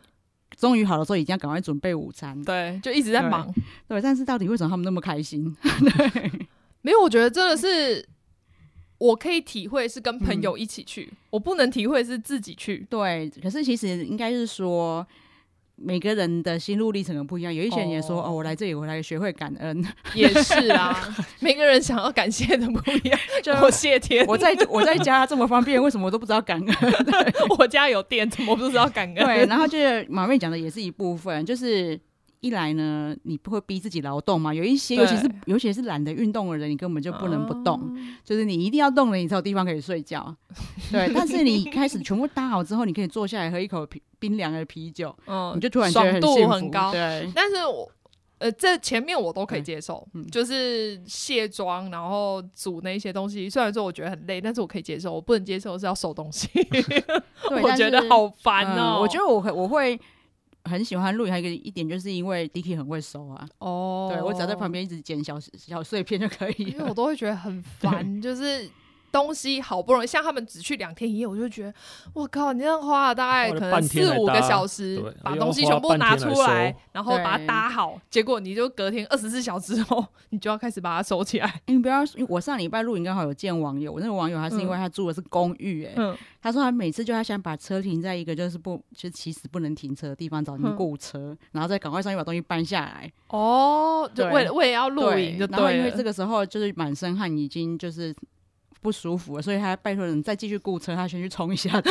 [0.57, 2.43] 终于好的时候，已经要赶快准备午餐。
[2.45, 3.63] 对，就一直在忙对。
[3.89, 5.55] 对，但是到底为什么他们那么开心？
[5.63, 6.33] 对，
[6.81, 8.07] 没有，我觉得真的是
[8.97, 12.87] 我可以体会是跟朋友一起去，嗯、我不能体会是自己去。
[12.89, 15.07] 对，可是其实应该是说。
[15.81, 23.19] 每个人的心路历程不一样，有一些人也说：“哦，哦，我来这里，我来学会感恩。”也是啊， 每个人想要感谢的不一样。
[23.43, 26.95] 就我谢天，我在我在家这么方便，为什么我都不知道感恩？
[27.59, 29.25] 我家有电，怎么不知道感恩？
[29.25, 31.99] 对，然后就是马妹讲的也是一部分，就是。
[32.41, 34.55] 一来呢，你不会逼自己劳动嘛？
[34.55, 37.81] 有一些，尤其是尤其是懒得运动的人，你根本就不能不动。
[37.97, 40.35] 嗯、就是你一定要动了，你才有地方可以睡觉。
[40.93, 46.93] 对，但是你开始全部搭好之后，你可以坐下来喝一口冰冰凉的啤酒，嗯，你就突然觉得很很高。
[46.93, 47.91] 对，但是我
[48.39, 53.51] 呃，这前面我都可以接受，嗯、就是卸妆然后煮那些东西。
[53.51, 55.13] 虽然说我觉得很累，但是我可以接受。
[55.13, 56.49] 我不能接受是要收东西，
[57.63, 59.01] 我觉得好烦哦、喔嗯。
[59.01, 59.99] 我觉得我会我会。
[60.69, 63.49] 很喜欢录影，还有一个一点，就是因为 Dicky 很会收啊。
[63.59, 66.55] 哦，对，我只要在旁边一直捡小小碎片就可以。
[66.59, 68.69] 因为我都会觉得很烦， 就是。
[69.19, 71.75] 东西好不容易，像他们只去两天一夜，我就觉得，
[72.15, 81.61] 我靠，你这样花了大概可能四五个小时，把东西全部拿出来，然后把它搭好，结果你就隔天二十四小时后，你就要开始把它收起来。
[81.67, 93.11] 你不要，我上礼拜录影刚好有见网友，我那个网友他是因为他住的是公寓，哎，他说他每次就他想把车停在一个就是不，就其实不能停车的地方，找人雇车，然后再赶快上去把东西搬下来。
[93.29, 98.15] 哦，就为了为了要录影，就然后因为这个时候就是满身汗，已经就是。
[98.81, 101.91] 不舒服了，所以他拜托人再继续雇车，他先去冲一下澡。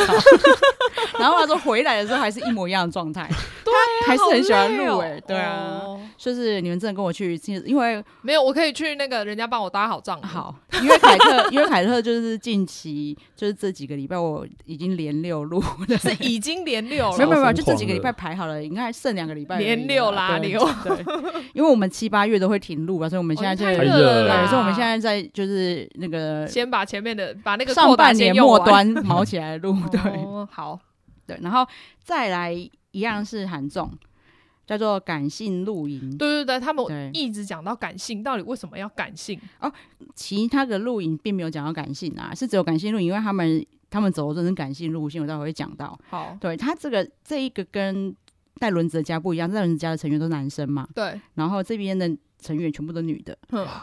[1.20, 3.30] 然后他说回来的时候还是一模一样的状态，
[3.64, 3.74] 对，
[4.06, 5.82] 还是很喜欢录哎，对啊，
[6.18, 15.64] 就是你们真的跟我去，因为没有，我可以去那个人家帮我搭好帐好，因为凯特，因为凯特就是近期就是这几个礼拜我已经连六录，
[16.00, 20.98] 是已经连六了，没有没有没有，就这几个礼拜排好了，应该还剩两个礼拜连六啦六，对，
[21.54, 30.00] 因为我们七八月都会停录吧，所以我们现在就太热了，所以我们现在在就是那个先把前面的把那个上半年末端毛起来录，对，
[30.52, 30.80] 好。
[31.28, 31.68] 对，然后
[32.06, 32.56] 再来
[32.92, 33.92] 一样是韩综，
[34.66, 36.18] 叫做感性露营。
[36.18, 39.40] 对对对，他们一直讲到感性，到底为什么要感性？
[39.60, 39.72] 哦，
[40.16, 45.98] 其他的露营并没有讲到感性啊，是只有感性露营，因为他们他们走的都是感性路线，我待会会讲到。
[46.10, 48.16] 好，对他这个这一个跟
[48.60, 50.88] 带轮子的家不一样，带轮子家的成员都是男生嘛。
[50.94, 52.18] 对，然后这边的。
[52.42, 53.38] 成员全部都女的，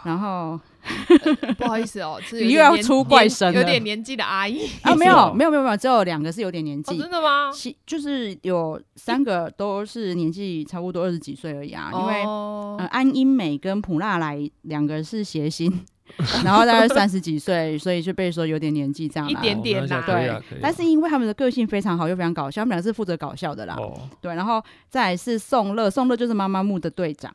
[0.05, 0.59] 然后
[1.59, 4.69] 不好意思哦，你又要出怪声，有点年纪的阿姨。
[4.83, 7.51] 啊，没有没有没有没有，只有两个是有点年纪，真的吗？
[7.53, 15.85] 其就是有三个都是年纪差不多二十几岁而已啊，因为呃安英美跟普娜莱两个是谐星，
[16.45, 23.77] 然后大概三十几岁，所以就被说有点年纪这样，一点点啦，对，但是因为他们的个性非常好，又非常搞笑，他们俩是负责搞笑的啦，
[24.21, 27.35] 对，然后再来是宋乐，宋乐就是妈妈木的队长。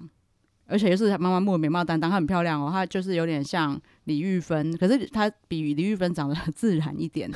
[0.70, 7.30] 而且又是妈妈木的美貌担当，她很漂亮哦，她就是有点像李玉芬，可是她比李玉芬长得 自然一点。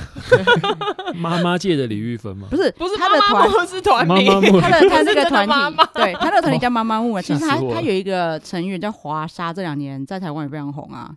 [1.14, 2.46] 妈妈界的李玉芬吗？
[2.50, 4.26] 不是，不是她的团是团体，
[4.60, 5.54] 她的她这个团体，
[5.94, 7.20] 对，她的团体叫妈妈木啊。
[7.22, 11.12] 其实她她有一个成员叫华莎，这两年在台湾也非常红啊。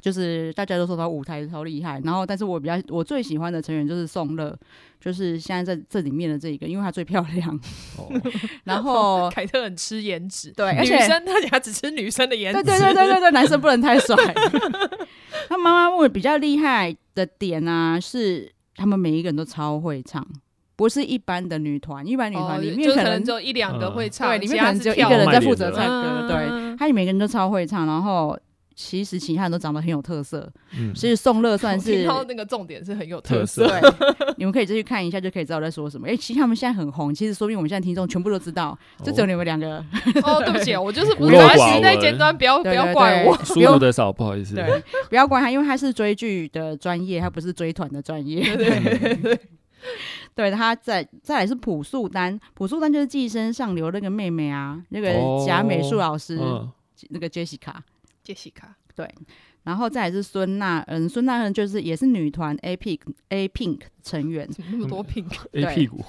[0.00, 4.56] 就是大家都说他舞台超厉害，然后但是我比较我最喜欢的成员就是宋乐，
[5.00, 7.60] 就是现在在这里面的这一个，因为她最漂亮。
[7.98, 8.10] 哦、
[8.64, 14.16] 然后凯特很吃颜值，对，女生大家只吃女生的颜值，对对对对对对，男生不能太帅。
[15.48, 20.26] 他妈妈问我比较厉害的点啊，是他们每一个人都超会唱。
[20.76, 28.34] 不是一般的女团，一般女团里面可能，哦、可能只有一两个会唱，对，里面可能只有一个人在负责唱歌，对，嗯、他每个人都超会唱，然后
[28.74, 33.90] 其实其他人都长得很有特色，嗯，所以宋乐算是，然后那个重点是很有特色，对，
[34.38, 36.06] 你们可以再去看一下就可以知道我在说什么。
[36.06, 39.78] 哎、欸，其实他们现在很红，其实说不定我们现在听众全部都知道，就只有你们两个。
[40.22, 49.38] 哦，对不起，我就是不是在时代尖端，不要不要怪我， 输入的少，不好意思，对，不要怪他，因为他是追剧的专业，他不是追团的专业，对。
[50.34, 55.12] 对， 他再再来是朴素丹，朴素丹就是寄生上流那个妹妹啊，那个
[55.46, 56.68] 假美术老师，哦
[57.02, 57.26] 嗯、那个
[58.34, 59.14] Jessica，Jessica，对，
[59.64, 66.04] 然后再来是孙娜，恩，孙娜恩就是也是女团 A Pink A Pink 成员，那么多 Pink、嗯、A 屁股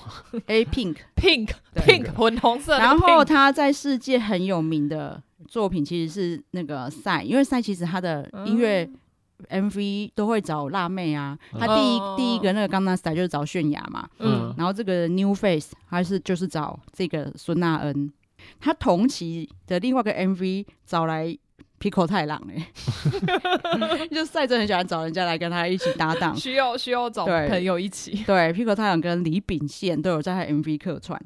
[0.47, 8.83] A Pink Pink Pink 粉红色，然后她在世界很有名的作品其实是那个赛，因为赛其实她的音乐。
[8.83, 8.95] 嗯。
[9.49, 12.15] MV 都会找辣妹啊，他第一、oh.
[12.15, 18.13] 第一个那个《Gangnam Style》就是找泫雅嘛，嗯，然后这个 New Face 还是就是找这个孙娜恩，
[18.59, 21.35] 他同期的另外一个 MV 找来
[21.81, 22.67] Pico 太郎哎、
[23.99, 31.19] 欸， 就赛真很喜欢找人家来跟他一起搭档，需要需要找朋友一起，对，对 Pico 太郎跟李秉宪都有在他 MV 客串，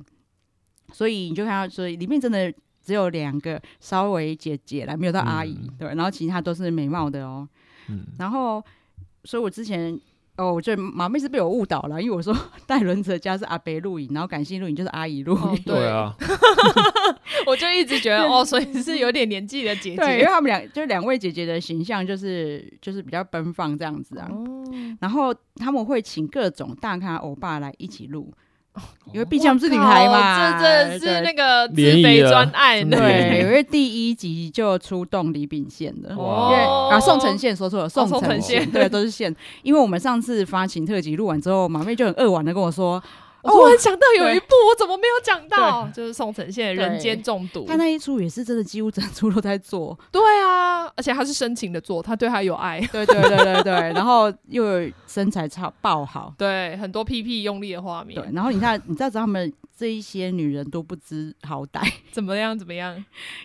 [0.93, 7.47] 所以你就看到，所以里面真的只有两个稍微姐姐来，没有到阿姨，嗯、对，然后其他都是美貌的哦。
[7.89, 8.63] 嗯，然后，
[9.25, 9.99] 所以我之前
[10.37, 12.35] 哦，我觉得马妹是被我误导了，因为我说
[12.67, 15.41] 带轮子的家是阿伯录影，然后感性录影就是阿姨录影。
[15.41, 16.13] 哦，对啊，
[17.47, 24.45] 我就一直觉得哦， 所以是有点年纪的姐姐，对，因为他们两就两位姐姐的形象就是就是比较奔放这样子啊，哦，
[24.99, 28.33] 然后他们会请各种大咖欧巴来一起录。
[29.13, 32.89] 因为毕竟我们是女孩嘛，这真的是那个自卑专案。
[32.89, 39.33] 对，因为第一集就出动李秉宪的，哇因为啊宋承宪说错了，宋承宪对都是宪。
[39.63, 43.01] 因为我们上次发情特辑录完之后，马妹就很扼腕的跟我说。
[43.45, 45.87] 哦、我很想到有一部，我怎么没有讲到？
[45.89, 49.97] 就是宋承宪《人间中毒》，他那一出也是真的，几乎整出都在做。
[50.11, 52.79] 对啊，而且他是深情的做，他对他有爱。
[52.91, 58.19] 对对对对对，然后又有身材超爆好， 对，很多屁屁用力的画面。
[58.19, 62.57] 对，然后你看，你知道他们这一些女人都不知好歹， 怎么样？
[62.57, 62.95] 怎么样？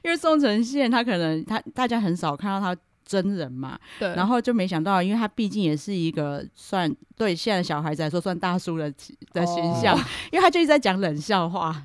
[0.02, 2.80] 因为宋承宪他可能他大家很少看到他。
[3.02, 6.88] 真人嘛，对，然后就没想到，因为他毕竟也是一个算
[7.20, 8.90] 对现在小孩子来说算大叔的
[9.34, 10.00] 的形象，哦、
[10.32, 11.76] 因为他就一直在讲冷笑话，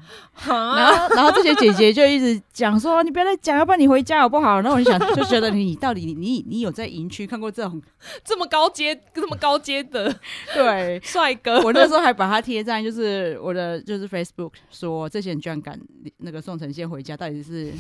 [0.48, 4.62] 然后然后这些姐姐就一直讲说，你不要再讲，要不然你回家好不好？
[4.62, 7.82] 然后我就想，就觉得你到底你你，你有在营区看过这种
[8.24, 10.16] 这么高阶这么高阶的
[10.54, 11.60] 对 帅哥？
[11.64, 15.78] 我那时候还把他贴在就是我的就是 Facebook 说，这些人居然敢
[16.20, 17.74] 那个宋承宪回家，到底是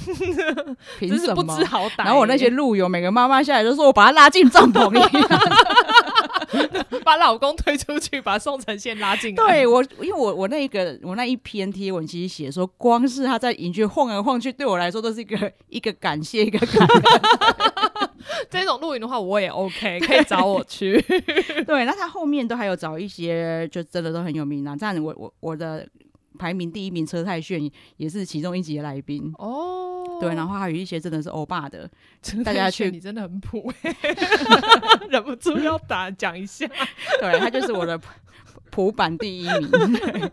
[0.99, 1.41] 凭什么？
[1.41, 2.03] 不知好歹。
[2.03, 3.45] 然后我那些路友每个妈妈。
[3.45, 4.99] 下来就说：“我把他拉进帐篷里，
[7.03, 9.43] 把老公推出去，把宋承宪拉进来。
[9.47, 17.03] 对”我，因为我我那一个我那一篇贴文其实写说，光是他在营区晃来晃去，对我来说都是一个一个感谢，一个感恩。
[18.49, 20.99] 这种露营的话，我也 OK，可以找我去。
[21.65, 24.75] 对，那他后面都还有找一些，就真的都很有名啊。
[24.75, 25.87] 这样，我我我的
[26.37, 29.84] 排名第一名车太炫也是其中一集的来宾哦。
[30.19, 31.89] 对，然后还有一些真的是欧巴的，
[32.43, 33.71] 大家去，你真的很普，
[35.09, 36.67] 忍不住要打讲一下。
[37.19, 37.99] 对，他就是我的
[38.69, 39.69] 普版第一名。
[39.69, 40.31] 对，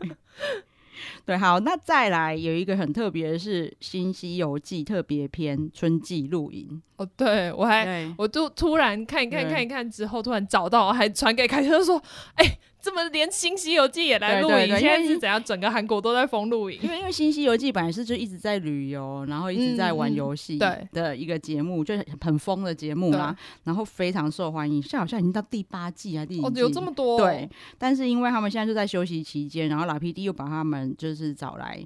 [1.26, 6.82] 对，好，那再来有一个很特别的是《新西游记》特别篇春季露营。
[6.96, 12.02] 哦，对我还，我就突然看一看，看一看之后，突然找到，还传给凯特说
[12.36, 15.42] ：“哎、欸。”这么连《新西游记》也来露营，现在是怎样？
[15.42, 16.80] 整个韩国都在封露营。
[16.82, 23.36] 因为因为《新西游记》本来是就一直在旅游，然后一直在玩游戏，的一个节目，就很疯的节目嘛。
[23.62, 27.20] 然后非常受欢迎，现在好像已经到第八季啊，第一季有这么多。
[27.20, 31.80] 对，但是因为他们现在就在休息期间，然后老 PD 又把他们就是找来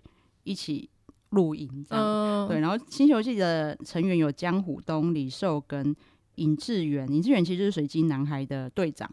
[0.44, 0.88] 一起
[1.30, 2.61] 露营，这样对。
[2.61, 5.94] 然后《新西游记》的成员有江虎东、李寿跟、
[6.37, 9.11] 尹志远，尹志远其实就是水晶男孩的队长。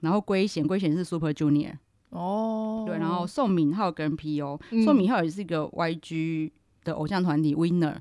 [0.00, 1.72] 然后圭贤，圭贤是 Super Junior
[2.10, 6.52] 哦，对，然后宋敏浩跟 P.O.、嗯、宋敏浩也是一个 Y.G
[6.84, 7.96] 的偶像团体 Winner，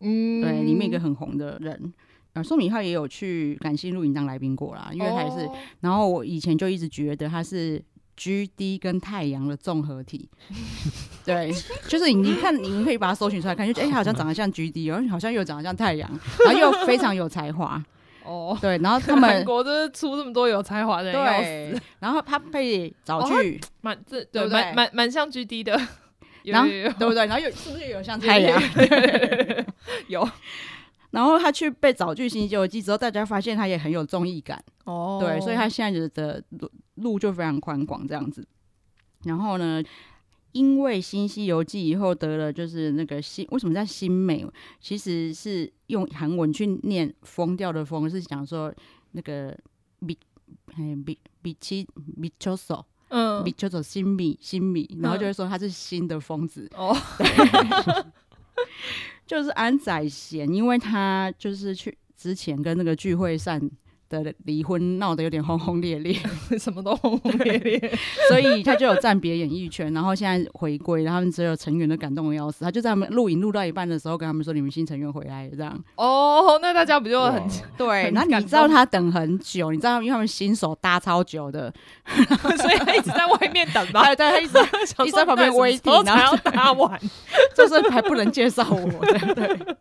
[0.00, 1.92] 嗯，对，里面一个很红的人，
[2.34, 7.82] 呃，宋敏浩也有去感性录影当来宾过啦，因为他也是，哦、然后我以前就一直觉得他是
[8.16, 10.28] G.D 跟太阳的综合体，
[11.24, 11.52] 对，
[11.88, 16.08] 就是你你看，你们可以把它搜寻出来看，就觉得哎，他好像长得像 G.D，然后好像又长得像太阳，
[16.44, 17.84] 然后又非常有才华。
[18.26, 25.80] 哦， 对，然后他们韩国就是出这么多有才华的人，对，然后他被找去，蛮、哦、这对蛮蛮蛮像 GD 的，
[26.44, 26.68] 然后
[26.98, 27.26] 对不对？
[27.26, 28.60] 然后有是不是有像太阳？
[30.08, 30.28] 有。
[31.12, 38.46] 然后他去被找去《新西游记》之后，大家发现他也很有综艺感哦，对，所以他现在的路路就非常宽广这样子。
[39.24, 39.82] 然后呢，
[40.56, 44.46] 因为《新西游记》以后得了就是那个新，为什么叫新美？
[44.80, 48.74] 其实是用韩文去念“疯掉”的“疯”，是讲说
[49.12, 49.54] 那个
[49.98, 50.16] 米
[50.74, 51.86] 哎米米奇
[52.16, 56.96] 米丘索，嗯，米丘索新米新米，然后就会说他是新的疯子哦。
[59.26, 63.60] 就是安宰贤，因为他就是去之前跟那个具惠善
[64.08, 66.16] 的离婚闹得有点轰轰烈烈，
[66.58, 67.78] 什么都轰轰烈烈，
[68.28, 77.42] 所以他就有暂别演艺圈，然后现在回归，然后他们只有成员都感动的要死，他就在他们录影录到一半的时候跟他们说：“你们新成员回来了。”这样哦， 那大家不就很
[77.76, 78.10] 对？
[78.12, 81.72] 那你知道他等很久，你知道因为他们新手搭超久的，
[82.56, 84.14] 所以他一直在外面等吧？
[84.14, 84.58] 对，他一直
[85.04, 87.00] 一直在旁边 waiting，然后要搭完，
[87.56, 89.76] 就是还不能介绍我，对对。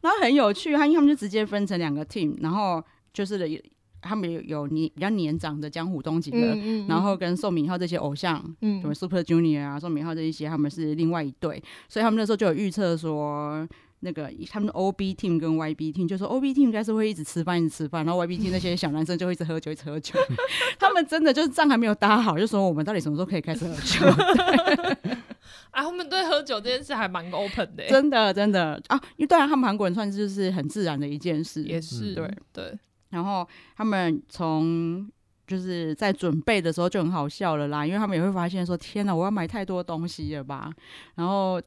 [0.00, 2.82] 然后很有趣，他因为他们就直接分成两个 team，然后。
[3.12, 3.62] 就是
[4.00, 13.64] 他们有有年比较年长的江湖东几个，嗯嗯嗯、然后跟宋敏浩这些偶像，嗯，什么 Super Junior 啊，宋敏浩这一些，他们是另外一对，所以他们那时候就有预测说，
[14.00, 20.18] 那个他们的 OB team 跟 YB team，就说 OB team 应该是会一直吃饭一直吃饭，然后 YB team 那些小男生就会一直喝酒一直喝酒，
[20.80, 24.04] 他们真的就是仗还没有搭好，就说我们到底什么时候可以开始喝酒？
[25.70, 28.82] 啊，他们对喝酒这件事还蛮 open 的，真的真的。
[28.88, 32.28] 啊，因为当然他们韩国人算是就是很自然的一件事，也是对。
[32.52, 32.78] 对
[33.12, 33.46] 然后
[33.76, 35.08] 他们从
[35.46, 40.72] 就是在准备的时候就很好笑了啦，因为他们也会发现说：“天哪，我要买太多东西了吧？”
[41.14, 41.60] 然后，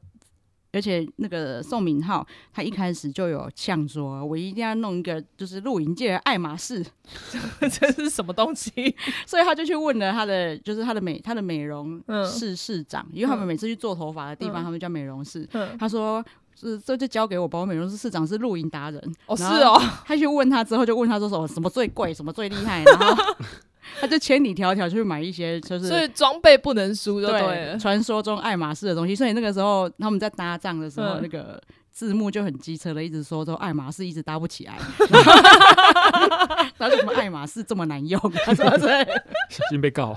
[0.72, 6.84] 而且那个宋敏浩他一开始就有呛说：“我一定要弄一个就是露营界的爱马仕，
[7.60, 8.70] 这是什么东西？
[9.24, 15.48] ”所以他就去问了他的就是他的美他的美容室室长，因为他们每次去做头发的地方，他们叫美容室。
[15.78, 16.24] 他说。
[16.58, 19.78] 是，这就交给我，把我美容师市长是露营达人哦，是哦。
[20.06, 23.34] 他去问他之后，就问他说什么什么最贵，什么最厉害，然后
[24.00, 27.78] 他就千里迢迢去买一些，就是所以装备不能输，就对了。
[27.78, 34.78] 传说中爱马仕的东西，所以那个时候他们在搭帐的时候，嗯、那个字幕就很机车的，一直说说爱马仕一直搭不起来，
[36.78, 39.04] 他说什么爱马仕这么难用，他说对，
[39.50, 40.16] 小心被告。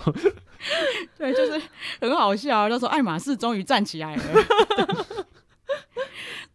[1.17, 1.61] 对，就是
[2.01, 4.23] 很好笑，他说爱马仕终于站起来了。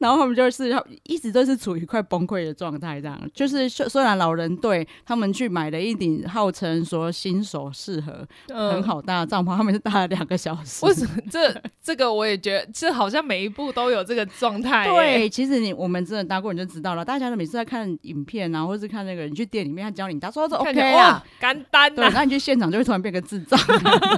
[0.04, 0.70] 然后他们就是
[1.04, 10.84] 一直都是处于快崩溃的状态，这样就是虽然老人队他们去买了一顶号称说新手适合很好搭的帐篷，他们是搭了两个小时。
[10.84, 11.16] 为什么？
[11.30, 14.86] 这这个我也觉得，这好像每一步都有这个状态。
[14.86, 17.02] 对，其实你我们真的搭过你就知道了。
[17.02, 21.94] 大家都每次在看影片啊，或者是看那个人去店里面他教你搭，说这 OK 啊，简单。
[21.94, 23.58] 对，那你去现场就会突然变个智障。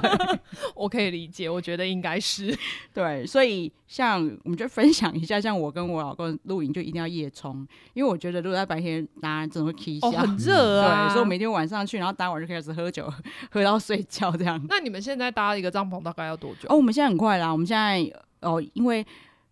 [0.75, 2.53] 我可以理解，我觉得应该是
[2.93, 3.71] 对，所以。
[3.87, 11.05] 像我们就分享一下，像我跟我老公露营就一定要夜冲，因为我觉得如果在白天当然，真的会起笑，很热啊。
[11.05, 13.07] 对，所以我每天晚上去，然后搭完就开始喝酒，
[13.51, 14.59] 喝到睡觉这样。
[14.67, 16.67] 那你们现在搭一个帐篷大概要多久？
[16.69, 18.03] 哦，我们现在很快啦，我们现在
[18.41, 19.05] 哦，因为。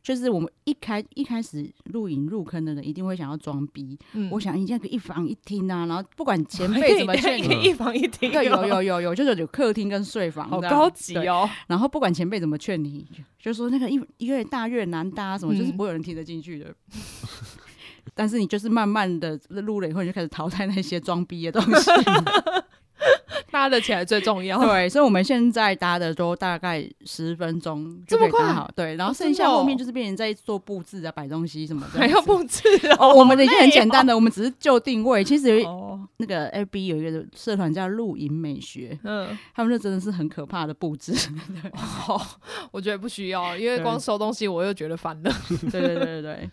[0.05, 3.97] 就是我们一开一开始录影入坑的人，一定会想要装逼。
[4.13, 11.49] 嗯，我想你这样一房一厅啊，然后不管前 辈怎么劝你，一房一厅，对，有有有有，就是有客厅跟睡房，好高级哦。
[11.65, 13.03] 然后不管前辈怎么劝你，
[13.39, 16.69] 就说那个一越大越难搭，什么就是不会有人听得进去的。
[16.93, 17.01] 嗯、
[18.13, 21.89] 但是你就是慢慢的录了以后，你就开始淘汰那些装逼的东西。
[23.51, 24.57] 搭得起来最重要。
[24.59, 28.69] 对，所以我们现在搭的都大概十分钟就可以搭好。
[28.75, 32.63] 对，然后剩下后面就是变成在做布置啊、摆东西什么的，还要布置
[32.99, 33.13] 哦。
[33.13, 35.23] 我们的已经很简单的，我们只是就定位。
[35.23, 35.61] 其实
[36.17, 41.13] 那个 FB 有一个社团叫露营美学，嗯，他们那真的是很可怕的布置。
[42.07, 42.21] 哦，
[42.71, 45.31] 我觉得不需要，因为光收东西我又觉得烦了。
[45.71, 46.49] 对对对对对，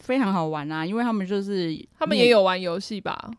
[0.00, 3.30] 非常好玩啊，因为他们就是他们也有玩游戏吧。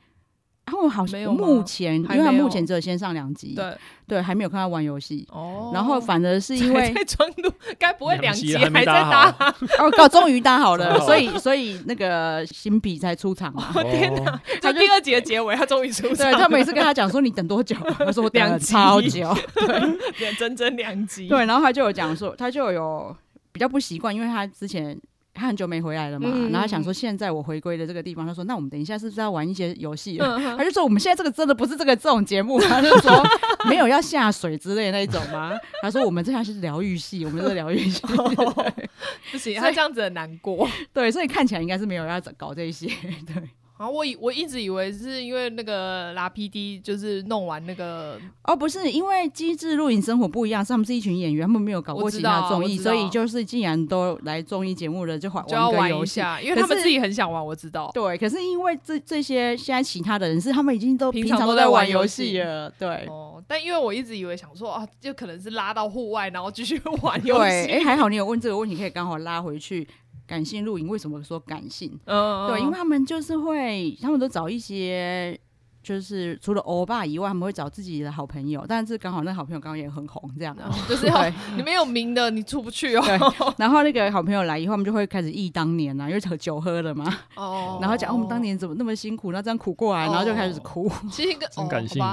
[0.70, 3.76] 他们好像目前，因为他目前只有先上两集，对
[4.07, 5.28] 对，还没有看他玩游戏。
[5.32, 9.36] 哦，然后反而是因为在装路，该不会两集还在搭？
[9.80, 13.53] 哦，搞终于搭好了， 所以所以那个新比才出场。
[13.76, 14.41] 我天哪！
[14.61, 16.17] 就第二集的结尾，他终于出场。
[16.17, 17.76] 对，他每次跟他讲说，你等多久？
[17.97, 21.28] 他说我等了超久，对，整整两集。
[21.28, 23.15] 对，然后他就有讲说，他就有
[23.51, 24.99] 比较不习惯，因为他之前。
[25.40, 30.18] 他很久没回来了嘛，嗯、然后他想说，现在我回归的这个地方，他说，那我们等一下是不是要玩一些游戏？
[30.20, 33.24] 嗯、他就说，我们现在这个真的不是这个这种节目，他就说
[33.70, 35.54] 没有要下水之类那一种吗？
[35.82, 38.02] 他说我们这下是疗愈系，我们是疗愈系，
[39.32, 40.68] 不行，他这样子很难过。
[40.94, 42.88] 对，所以看起来应该是没有要搞这些。
[42.88, 43.50] 对，
[43.80, 57.90] 然后我以我一直以为是因为那个拉 PD 就是弄完那个哦，不是因为机智录影生活不一样，是他们是一群演员，他们没有搞过其他综艺，所以就是既然都来综艺节目了，就玩就要玩一下，因为他们自己很想玩，我知道。
[57.94, 63.06] 对，可是因为这这些现在其他的人是他们已经都平常都在玩游戏了，对。
[63.08, 67.40] 哦，但因为我一直以为想说啊，就可能是拉到户外，然后继续 玩游戏。
[67.40, 69.88] 对，哎，还好你有问这个问题，可以刚好拉回去。
[70.30, 72.00] 感性露营为什么说感性？
[72.06, 75.40] 嗯，对，因为他们就是会，他们都找一些。
[75.82, 80.56] 就是除了欧巴以外，他们会找自己的好朋友，但是刚好那好朋友刚刚也很红，这样，
[80.88, 83.54] 就是对，你没有名的你出不去哦。
[83.58, 87.06] 然后那个好朋友来以后，我们就会开始忆当年啊，因为酒喝了嘛。
[87.36, 87.80] 哦。
[87.82, 90.92] 然后讲我们当年怎么那么辛苦，那这样苦过来，然后就开始哭。
[91.12, 92.04] 其实一个很感性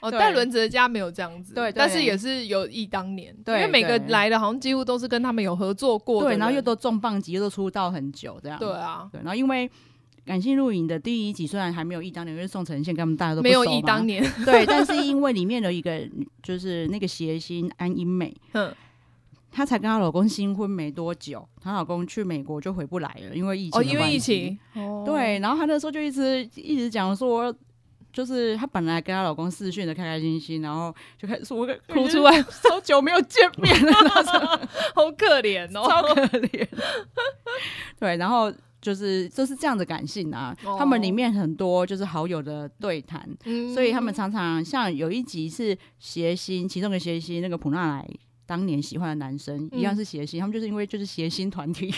[0.00, 8.58] 哦，戴伦哲家没有这样子，对，但是也是有忆当年，对因为每个来的好像几乎都是跟他们有合作过，对，然后又都重磅级，又都出道很久，这样。
[8.58, 9.70] 对啊，对，然后因为。
[10.24, 16.00] 感性录影的第一集虽然还没有忆当年，因为宋承宪跟他们大家都没有忆当年， 对，但是因为里面的一个
[16.42, 18.72] 就是那个谐星安英美，嗯，
[19.50, 27.52] 她才跟她老公新婚没多久，她老公去美国就回不来了，因为疫情，哦，因为疫情，哦，对，然后她那时候就一直一直讲说，
[28.12, 33.92] 就是她本来跟她老公视讯的开开心心，然后就开始说哭出来，好久没有见面了，
[34.94, 36.68] 好可怜哦，超可怜，
[37.98, 38.52] 对，然后。
[38.80, 40.78] 就是就是这样的感性啊，oh.
[40.78, 43.74] 他们里面很多就是好友的对谈，mm.
[43.74, 48.10] 所以他们常常像有一集是谐星，其中的谐星那个普纳莱
[48.46, 49.78] 当年喜欢的男生、mm.
[49.78, 51.94] 一样是谐星，他们就是因为就是谐星团体，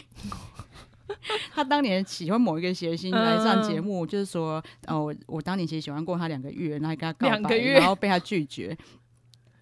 [1.54, 4.10] 他当年喜欢某一个谐星来上节目，uh.
[4.10, 8.76] 就是说哦，我我当年其实喜欢过他两个月，然后跟他告白，然后被他拒绝，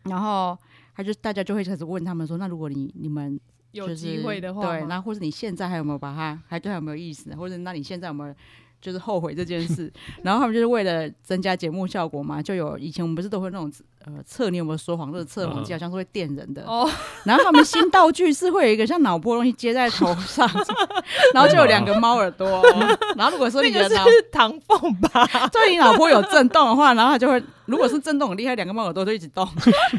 [0.05, 0.57] 然后
[0.97, 3.39] 他就大家就会开始问他们说，那如果你你们。
[3.73, 7.35] 有机会的话，对，那或者你现在还有没有把它，还对他有没有意思？
[7.37, 8.35] 或者那你现在有没有
[8.81, 9.93] 就是后悔这件事？
[10.23, 13.71] 然后他们就是为了增加节目效果嘛，就有以前我们不是都会那种
[14.07, 16.65] 呃测你有没有说谎，那个测谎机好像是会电人的。
[16.65, 16.91] 哦。
[17.25, 20.49] 然后他们新道具是会有一个像脑波东西接在头上，
[21.35, 22.49] 然后就有两个猫耳朵。
[23.15, 29.47] 然后如果说你的脑是唐凤吧，对你脑波有震动的话，然后它就会，如果是震动很厉害，两个猫耳朵就一直动，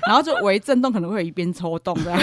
[0.07, 2.19] 然后就微震动可能会有一边抽动这样。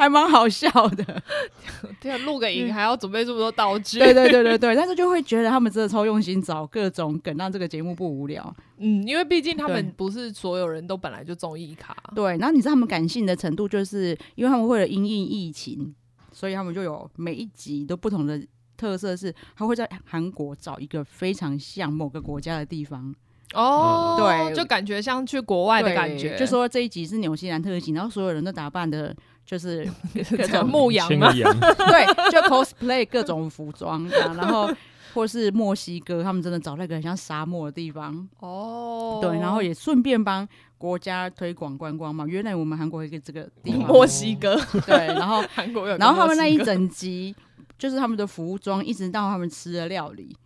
[0.00, 1.22] 还蛮好笑的，
[2.00, 8.56] 对啊，录个影还要准备这么多道具，对对对对对，但是就会觉得他们真的超用心找各种梗，让这个节目不无聊。
[8.78, 12.38] 嗯，因为毕竟他们不是所有人都本来就综艺咖，对。
[12.38, 15.94] 然后你知道他们感性的程度，就是因为他们为了因应疫情，
[16.32, 18.40] 所以他们就有每一集都不同的
[18.78, 23.14] 特色，是他会在韩国找一个非常像某个国家的地方。
[23.52, 26.38] 哦，对，就感觉像去国外的感觉。
[26.38, 29.14] 就说这一集是纽西兰特辑，然后所有人都打扮的。
[29.50, 29.84] 就是
[30.38, 34.70] 各种牧羊嘛，羊 对，就 cosplay 各种服装，然后
[35.12, 40.46] 或是墨西哥，他们真的找那个很像沙漠的地方哦，对，然后也顺便帮
[40.78, 42.24] 国家推广观光嘛。
[42.28, 44.54] 原来我们韩国一个这个地方，墨西哥，
[44.86, 47.34] 对，然后韩国有，然后他们那一整集
[47.76, 50.36] 就是他们的服装，一直到他们吃的料理，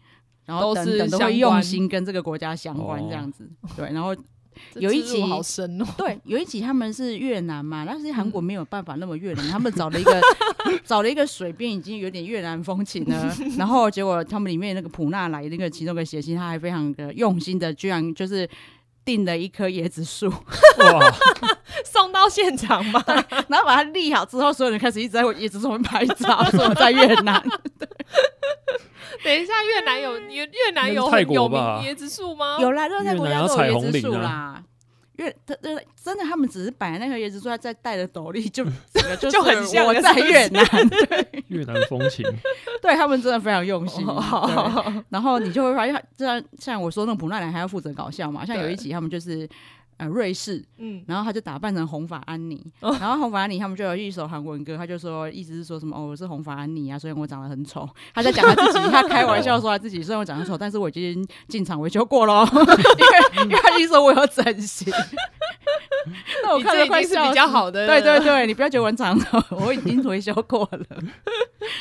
[0.47, 3.47] 然后等等都会用心跟这个国家相关这样子，
[3.77, 4.17] 对，然后。
[4.75, 10.21] 有一集好深哦，对，有一集他们是越南嘛，但是韩国没有办法那么越南，他们找了一个
[10.85, 18.49] 找了一个水边已经有点越南风情了，然后结果他们里面那个普娜来那个其中一个谐星，他还非常的用心的，居然就是
[19.05, 20.33] 订了一棵椰子树，
[21.85, 23.03] 送到现场嘛，
[23.49, 27.43] 然后把它立好之后，所有人开始一直在椰子树上面拍照， 说我在越南。
[29.23, 32.59] 等一下，越南有越越南有很有名椰子树吗？
[32.61, 34.63] 有啦，热带国家都有椰子树啦。
[35.17, 38.65] 越他真的，他们只是摆那个椰子树，在戴着斗笠，就
[39.31, 40.65] 就很像我在越南。
[40.89, 42.25] 对，越南风情，
[42.83, 44.05] 对他们真的非常用心。
[45.09, 48.45] 然后你就会发现，这样像我说，那个普奈兰还要负责搞笑嘛？
[48.45, 49.49] 像有一集，他们就是。
[49.97, 64.93] 呃，瑞士，嗯，然后他就打扮成红发安妮， 哦、然后红发安妮他们就有一首韩文歌，他就说，意思是说什么哦，我是红发安妮啊，虽然我长得很丑， 他在讲他自己，他开玩笑说他自己虽然我长得丑，但是我已经进场维修过喽， 因为因为他一说我有整形，
[66.43, 70.87] 那我看着快笑死，比较好的，对对对，你不要觉得我长丑， 我已经维修过了，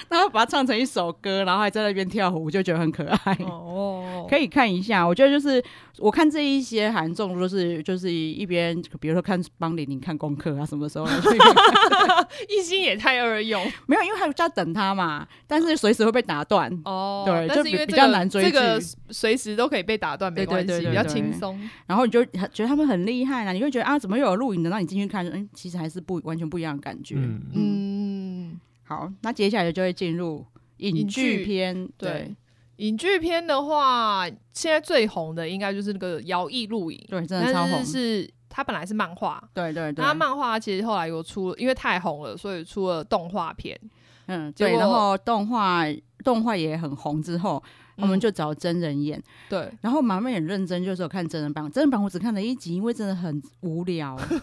[0.09, 5.63] 然后把它唱成一首歌，然后还在那边跳舞，就觉得很可爱哦，可以看一下，我觉得就是。
[5.99, 11.05] 我看这一些韩综都是就是一边，比如说看帮玲玲看功课啊，什么时候
[12.49, 17.23] 一心也太二用，没有，因为还有在等他嘛，但是随时会被打断哦。
[17.27, 18.81] 对，但是比较难追剧，这个
[19.11, 21.61] 随时都可以被打断，没关系，比较轻松。
[21.85, 25.25] 然后你就觉得他们很厉害啦，你会觉得啊，怎么又有录影的让你进去看？
[25.27, 27.15] 嗯，其实还是不完全不一样的感觉。
[27.17, 30.45] 嗯，嗯，好，那接下来就会进入
[30.77, 32.11] 影剧篇，对。
[32.11, 32.35] 对
[32.77, 37.85] 影剧片的话，现在最红的应该就是那个《摇曳露营》，对，真的超红。
[37.85, 40.03] 是它本来是漫画，对对对。
[40.03, 43.79] 它漫画其实后来有出，因为太红了，所以出了动画片。
[44.25, 44.73] 嗯，对。
[44.73, 45.85] 然后动画
[46.23, 47.63] 动画也很红之后。
[47.97, 51.63] 我们就找真人演，嗯、对，然后马妹很认真，就是有看真人版。
[51.71, 54.17] 真人版我只看了一集，因为真的很无聊。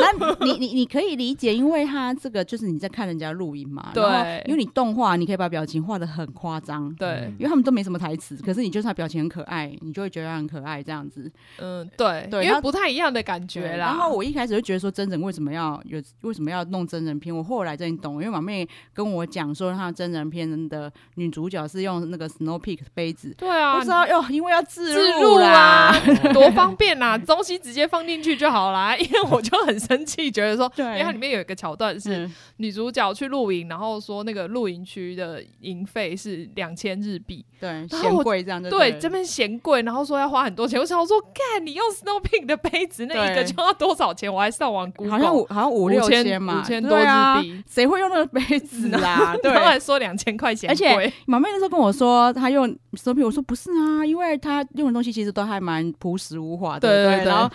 [0.00, 4.04] 那你你你可以理解，因为他这个就是你在看人家录影嘛，对。
[4.46, 7.32] 因为你动画，你可以把表情画的很夸张，对。
[7.38, 11.30] 因为他们都没什么台词，可是你就是他表情很可爱，你就会觉得他很可爱这样子。
[11.58, 13.86] 嗯，对，对，因为不太一样的感觉啦。
[13.86, 17.34] 然后我一开始就觉得说，真人为什么要有，为什么要弄真人片？
[17.34, 22.80] 我后来真的懂，因为马妹跟我讲说，他真人片的女主角是用那个 Snow Peak。
[22.92, 25.94] 杯子，对啊，不知道哟，因为要自入啦，
[26.32, 28.94] 多方便呐、啊，东西直接放进去就好啦。
[28.98, 32.28] 因为我就很生气，觉得说，对，因为它里面有一个桥段是
[32.58, 40.78] 女主角去露营，然后说那个露营区的营费是两千日币，对，嫌贵这样子，对，这边嫌贵，然后说要花很多钱。
[40.78, 44.32] 我想说，看你用 Snow Peak 的杯子，那一个就要多少钱？
[44.32, 47.04] 我还上网估，好像五好像五六千嘛，五千多日
[47.42, 49.36] 币，谁、啊、会用那个杯子啦？
[49.42, 57.50] 对，他还说两千块钱，而且马妹那时候跟我说，他用 Snow Peak，我说不是啊，因为他用的东西其实都还蛮朴实无华的，对对，对，对，然后。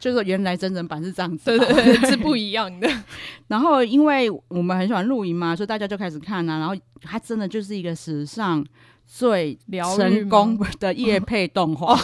[0.00, 2.88] 就是原来真人版是这样子，对对对，是不一样的。
[3.48, 6.56] 然后因为我们很喜欢露营嘛，所以大家就开始看啊。
[6.60, 8.64] 然后它真的就是一个史上
[9.04, 9.58] 最
[9.96, 11.96] 成功的夜配动画，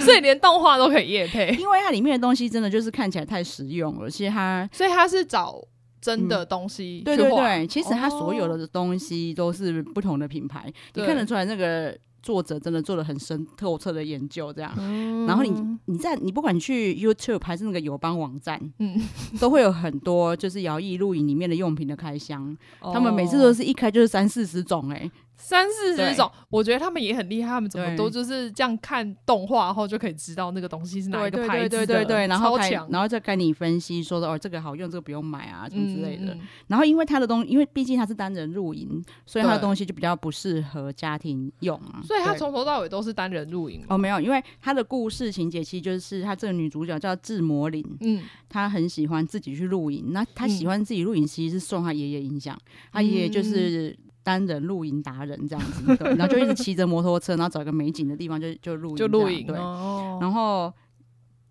[0.00, 1.48] 所以连动画都可以夜配。
[1.58, 5.60] 因为它里面的东西真的就是看起来太实用了，其实它所以它是找
[6.00, 7.04] 真的东西、嗯。
[7.04, 11.96] 对对对，其实它所有的东西都是不同的品牌，你看得出来那个。
[12.22, 15.50] 作者真的做了很深透彻的研究，这样，嗯、然后你
[15.86, 19.00] 你在你不管去 YouTube 还是那个友邦网站，嗯，
[19.40, 25.10] 都会有很多就是摇曳露营里面的用品的开箱，哦、他们每次都是一开就是三四十种、欸，哎。
[25.40, 32.58] 三四十种，我觉得他们也很厉害，他们怎么都就是这样看动画后就可以知道那个东西是哪一个牌子的，对对对对对，然后
[32.90, 36.36] 然后再跟你分析说的哦，这个好用，这个不用买啊，什么之类的。
[36.68, 42.00] 然后因为他的东西，因为毕竟他是单人露营，所以他的东西就比较不适合家庭用啊。
[42.04, 52.56] 所以他从头到尾都是单人露营哦，没有，因为他的故事情节其实就是他这个女主角叫志摩林，嗯，她很喜欢自己去露营，那她喜欢自己露营其实是受她爷爷影响，
[52.92, 53.96] 她爷爷就是。
[54.22, 59.46] 单人露营达人这样子，对， 然后就一直骑着摩托车，然后找一个美景的地方就就露营，就露营。
[59.46, 60.72] 对，哦、然后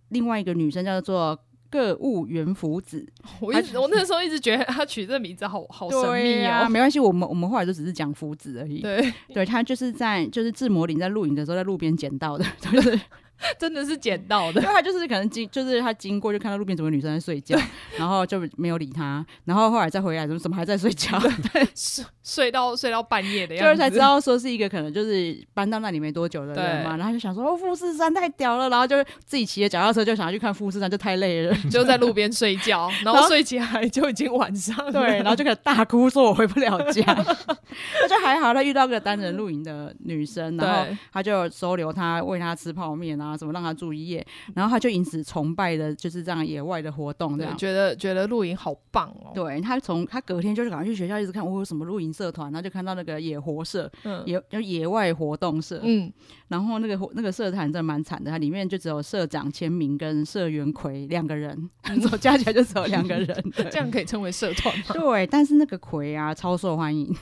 [0.09, 1.37] 另外一个女生叫做
[1.69, 3.05] 个物原福子，
[3.41, 6.67] 我一直我那时候一直觉得她取这个名字好好神秘啊。
[6.69, 8.81] 没关系，我们我们后来就只是讲福子而已。
[8.81, 12.99] 对，对，她就是在就是志摩林在露营的时候在路边捡到的， 就是。
[13.57, 17.57] 真的是捡到的，因为他就是可能经，就是他经过就看到路边怎么女生在睡觉，
[17.97, 21.19] 然后就没有理他，然后后来再回来，怎么怎么还在睡觉？
[21.53, 43.28] 对， 睡睡到睡到半夜的样子，就是才知道说是一个可能就是搬到那里没多久的人嘛，然后就想说哦，富士山太屌了，然后就自己骑着脚踏车就想要去看富士山，就太累了， 就在路边睡觉，然后睡起来就已经晚上了，对，然后就开始大哭说我回不了家，那就还好他遇到个单人露营的女生，然后他就收留他，喂他吃泡面啊。
[43.37, 44.25] 什么让他住一夜，
[44.55, 49.31] 然后他就因此崇拜的就是这样野外的活动，这样觉得觉得露营好棒哦。
[49.33, 56.11] 对，他从他隔天就是赶快去学校一直看我有什么露营社团，然后就看到那个野活社，嗯，野就野外活动社，嗯，
[56.47, 64.85] 然后那个那个社团真的蛮惨的，它里面就只有社长签名跟社员魁两个人， 嗯、加起来就只有两个人，这样可以称为社团吗？
[64.93, 67.15] 对，但是那个魁啊超受欢迎。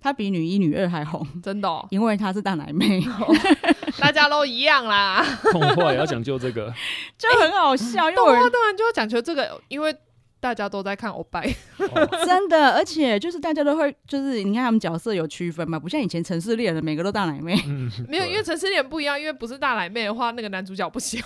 [0.00, 3.02] 她比女一、女二还红，真的、哦，因为她是大奶妹，
[4.00, 5.24] 大家都一样啦。
[5.52, 6.72] 动画也要讲究这个，
[7.18, 8.04] 就很好笑。
[8.04, 9.96] 欸、因为动画当然就要讲究这个，因为
[10.38, 11.42] 大家都在看欧拜，
[11.78, 21.20] 哦、 真的，而且就是大家都会，就是你看他们角色有区分嘛，不像以前城市猎人每个都大奶妹，嗯、没有，因为城市猎人不一样，因为不是大奶妹的话，那个男主角不行。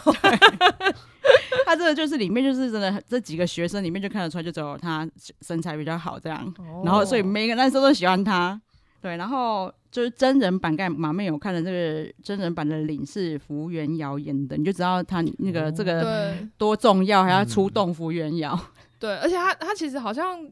[1.70, 5.08] 他这个就是里面就是真的这几个学生里面就看得出来，就只有他
[5.42, 8.60] 身材比较好这样，哦、然后所以每个男生都喜欢他。
[9.00, 18.58] 对，然后就是真人版，刚才马妹有看的这个真人版的领是福原遥演的，你就知道他那个这个多重要，还要出动福原遥。
[18.98, 20.44] 对，而且他他其实好像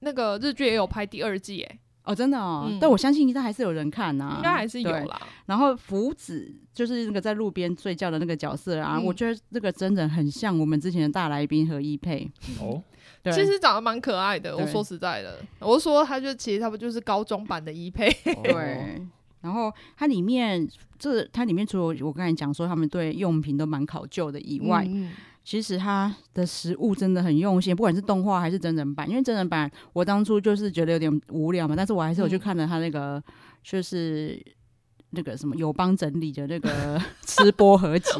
[0.00, 1.80] 那个日剧也有拍第二季诶。
[2.06, 5.20] 哦，真的哦，嗯、但我相信应该还是有人看呐、啊，应该还是有啦。
[5.44, 12.30] 然后福子就是那个在路边睡觉的那个角色啊，嗯、我觉得这个真人很像我们之前的大来宾和一配
[12.60, 12.82] 哦，
[13.22, 14.54] 对其实长得蛮可爱的。
[14.54, 18.08] 对我说实在的，我说他就其实他不就是高中版的一配？
[18.42, 19.02] 对。
[19.42, 20.66] 然后它里面
[20.98, 25.12] 这它里面除了我刚才讲说他们对用品都蛮考究的以外，嗯
[25.46, 29.08] 其实他的食物真的很用心，不管是动画还是真人版。
[29.08, 33.22] 因为真人版我当初就是觉得有点无聊嘛，但是我还是有去看了他那个，
[33.62, 34.44] 就是。
[35.16, 38.12] 那个什么友邦整理的那个 吃播合集，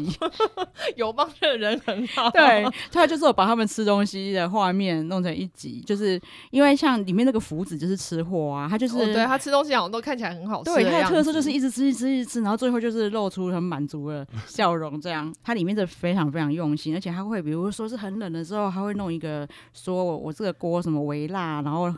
[0.97, 6.19] 友邦的人很好，对，他就是我把他们吃东西的画面弄成一集，就是
[6.49, 21.93] 因为像里面那个福子就是吃货啊，他就是、哦、对他吃东西好像都看起来很好吃，对，他的特色就是一直吃一直吃一直吃，然后最后就是露出很满足的笑容，这样，它里面的非常非常用心，而且他会比如说是很冷的时候，他会弄一个说我我这个锅什么微辣，然后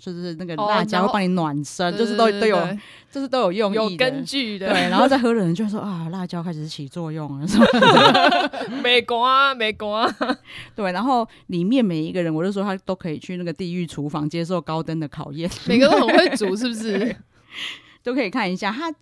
[0.00, 2.78] 就是那个辣椒会帮你暖身，哦、就是都都有，
[3.10, 4.43] 就是都有用意有根据。
[4.58, 7.66] 对，然后再喝的人就说啊，辣椒开始起作用了， 什么？
[8.82, 10.16] 美国啊，美国啊，
[10.76, 17.16] 对，然后里面每一个人，我就说他都可以去那个地狱厨房接受高登的考验，每个都很会煮，是不是？
[18.04, 18.92] 都可以看一下他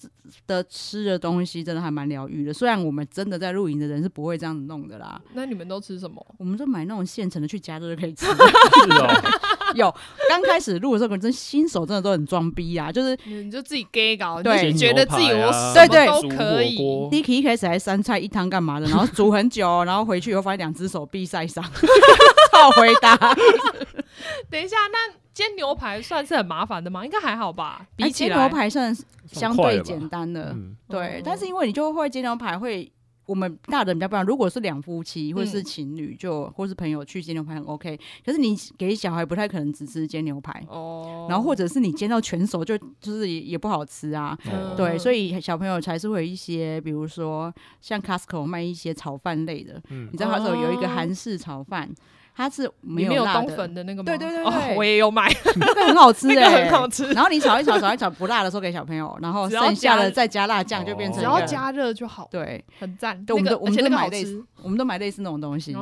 [0.46, 2.52] 的吃的东西，真的还蛮疗愈的。
[2.54, 5.20] 虽然我们真的在露营的人是不会这样子弄的啦。
[5.34, 6.24] 那你们都吃什么？
[6.38, 8.24] 我们就买那种现成的，去加热就可以吃。
[9.74, 9.92] 有
[10.28, 16.76] 刚开始录的时候，可能真新手真的都很装逼啊，就是你就自己给搞，对，你觉得自己我对对都可以。
[17.10, 21.64] Dicky 一开始还三菜一汤干嘛的，然后煮很久，然后回去以后发现两只手臂晒伤。
[22.52, 23.16] 好回答。
[24.48, 25.22] 等一下，那。
[25.32, 27.02] 煎牛排算是很麻烦的吗？
[27.02, 27.86] 应该还好吧。
[27.96, 28.94] 比起煎牛排算
[29.26, 31.20] 相对简单的，嗯、对。
[31.20, 32.92] 嗯、但是因为你就会煎牛排会，
[33.24, 34.26] 我们大人比较不一样。
[34.26, 37.98] 如果是两夫妻或是情侣，就、嗯、或是朋友去煎牛排很 OK。
[38.22, 41.26] 可是你给小孩不太可能只吃煎牛排哦。
[41.30, 44.36] 然后或者是你煎到全熟就就是也也不好吃啊。
[44.52, 47.50] 嗯、对，所以小朋友才是会有一些，比如说
[47.80, 49.82] 像 Costco 卖一些炒饭类的。
[49.88, 51.90] 嗯、你知道 Costco 有一个韩式炒饭。
[52.34, 54.04] 它是没有冬粉的那个吗？
[54.06, 57.04] 对对对我也有买， 那个很好吃哎、 欸，很好吃。
[57.12, 62.26] 然后你炒一炒，炒一炒不辣的时候给小朋友，然后剩下的再加辣酱，就变成只要加热就好。
[62.30, 63.22] 对，很赞。
[63.24, 65.72] 对，我们都我们都买类似，我们都买类似那种东西。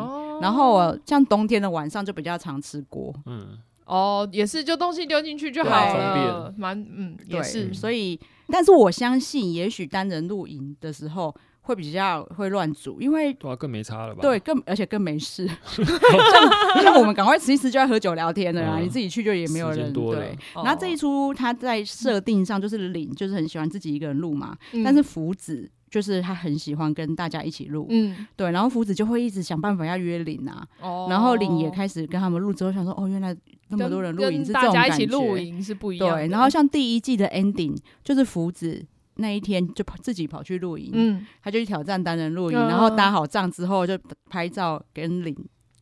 [0.40, 3.14] 然后像冬天的晚上就比较常吃锅。
[3.26, 7.72] 嗯，哦，也是，就东西丢进去就好了，蛮嗯，也是。
[7.72, 11.34] 所以，但是我相信，也许单人露营的时候。
[11.62, 14.20] 会比较会乱煮，因为对啊，更没差了吧？
[14.22, 15.46] 对，更而且更没事。
[15.76, 20.36] 像像我们赶快吃一吃就要喝酒聊天的啦，嗯、你自己去就也没有人对。
[20.54, 24.56] 然后这一出他在设定上就是领，就是很喜欢自己一个人录嘛。
[24.72, 28.50] 嗯、但是福子就是他很喜欢跟大家一起录，嗯，对。
[28.50, 33.36] 然后福子就会一直想办法要约领啊，哦、然后领也开始跟他们录之后，想说哦，原来
[33.68, 36.16] 那么多人录影是这种感觉，露营是不一样。
[36.16, 38.84] 对，然后像第一季的 ending 就是福子。
[39.20, 43.98] 那一天就跑自己跑去露营，嗯，他就去挑战单人露营，嗯、然后搭好帐之后就
[44.28, 45.36] 拍照跟领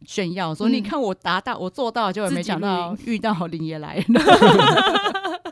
[0.04, 4.20] 炫耀，说、嗯、你看我达到，我做到，结果没想到遇到林也来了，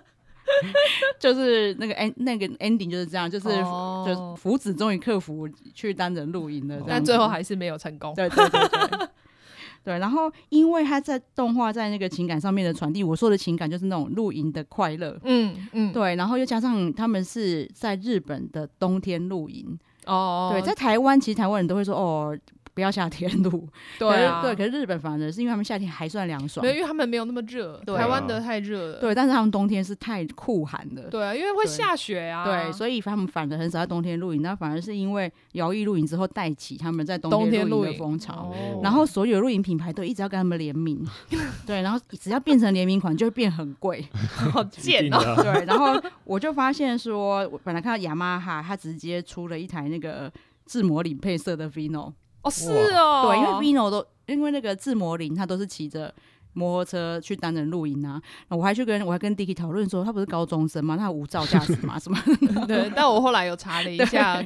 [1.19, 9.09] 就是那个 end 那个 ending 就是这样，就是、哦、就福子终于克服去单人露营了，但最后还是没有成功，对对对对。
[9.87, 22.37] 对，然后因为他在动画在那个情感上面的传递，我说的情感就是那种露营的快乐，嗯嗯，嗯对，然后又加上他们是在日本的冬天露营，哦，对，在台湾其实台湾人都会说哦。
[22.77, 23.67] 不要夏天露，
[23.99, 37.93] 对啊，对，可是日本反而是因为他们夏天还算凉爽，没有，因为他们没有那么热，台湾的太热了，对，但是他们冬天是太酷寒的，对啊，因为会下雪啊，对，所以他们反而很少在冬天露营，那反而是因为摇曳露营之后带起他们在冬天露营。
[37.93, 38.53] 的风潮，
[38.83, 41.03] 然后所有露营品牌都一直要跟他们联名，
[41.65, 44.07] 对，然后只要变成联名款就会变很贵，
[44.53, 50.31] 好贱哦， 对，然后我就发现说，我本来看到雅马哈，他直接出了一台那个
[50.67, 52.13] 自模领配色的 Vino。
[52.47, 56.15] 哦，是哦，对，因为 Vino 都因为那个志摩林，他都是骑着
[56.53, 58.23] 摩托车去单人露营啊。
[58.49, 60.97] 我还去跟我还跟 Dicky 讨论说，他不是高中生吗？
[60.97, 62.19] 他无照驾驶嘛，什么？
[62.67, 64.41] 对，但我后来有查了一下，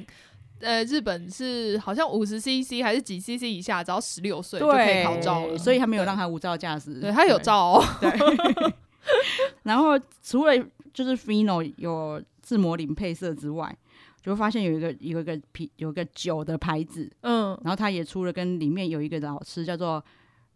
[0.61, 6.95] 呃，日本是好像五十 CC 还是几 CC 以下，只要十六岁就可以考照了，所以他没有让他无照驾驶。
[6.95, 7.85] 对，他有照哦。
[8.01, 8.11] 对。
[9.63, 10.53] 然后除了
[10.93, 13.77] 就是 Vino 有志摩林配色之外。
[14.23, 20.05] 就会发现有一个有一个啤有一个酒的牌子，嗯，然后他也出了跟里面有一个老师叫做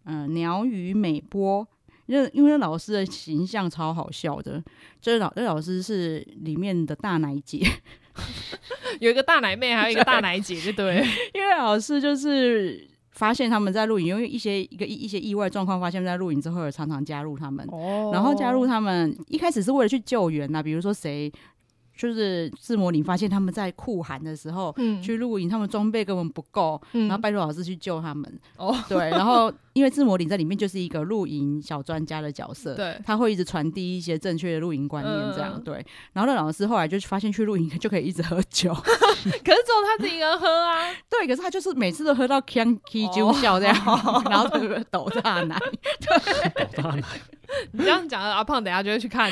[0.04, 1.66] 嗯鸟语美波，
[2.06, 4.62] 因为因为老师的形象超好笑的，
[5.00, 7.66] 这老这老师是里面的大奶姐，
[9.00, 21.32] 有一个大奶妹，还有一个大奶姐，对，对， 因为老师就是发现他们在录影，因为一些一个一一些意外状况，发现在录影之后，常常加入他们，哦，然后加入他们一开始是为了去救援呐、啊，比如说谁。
[21.96, 28.40] 就是志摩领发现他们在酷寒的时候，嗯，去露营，他们装备根本不够，嗯，然后拜托老师去救他们。
[28.56, 35.74] 哦，对，然后因为志摩领在里面就是一个露营小专家的角色，对，他会一直传递一些正确的露营观念，这样、嗯、对。
[36.12, 40.90] 然后那老师后来就发现去露营就可以一直喝酒， 可是只有他自己一个人喝啊。
[41.08, 45.58] 对，可是他就是每次都喝到锵起酒笑这样，哦、 然后就抖大奶，
[46.00, 47.02] 对，抖大奶。
[47.72, 49.30] 你这样讲，阿胖等下就会去看，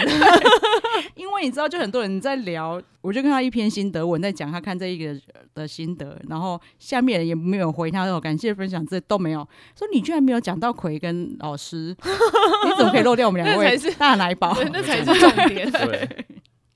[1.15, 5.19] 因为你知道，就很多人在聊，我就看到一篇心得文在讲他看这一个
[5.55, 9.47] 的心得，然后下面人也没有回他，说感谢分享，这都没有，
[9.77, 11.97] 说你居然没有讲到葵跟老师，
[12.65, 14.57] 你怎么可以漏掉我们两位 大奶宝？
[14.73, 15.71] 那才是重点。
[15.71, 16.27] 对。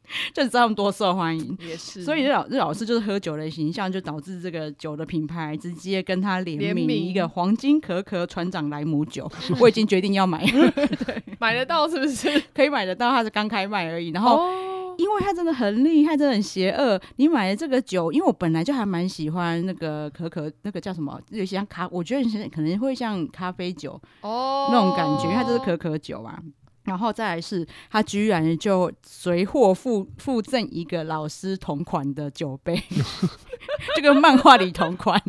[0.32, 2.02] 就知道他们多受欢迎，也是。
[2.02, 9.30] 所以这老这老师就是喝酒的形象，就导致这个酒的品牌直接跟他联名一个黄金可可船长莱姆酒。
[9.60, 10.70] 我已经决定要买了，
[11.06, 12.42] 对， 买得到是不是？
[12.54, 14.10] 可以买得到，它是刚开卖而已。
[14.10, 14.48] 然后，
[14.96, 17.00] 因为它真的很厉害，真的很邪恶。
[17.16, 21.20] 你买了这个酒，因为我本来就还蛮喜欢那个可可，那个叫什么？
[21.30, 26.38] 有些像咖，我觉得现在可能会像咖啡酒哦那种感觉，因为它就是可可酒嘛。
[26.86, 32.80] 然后再来是，他居然就随货附附赠一个老师同款的酒杯，
[33.94, 35.20] 这个漫画里同款。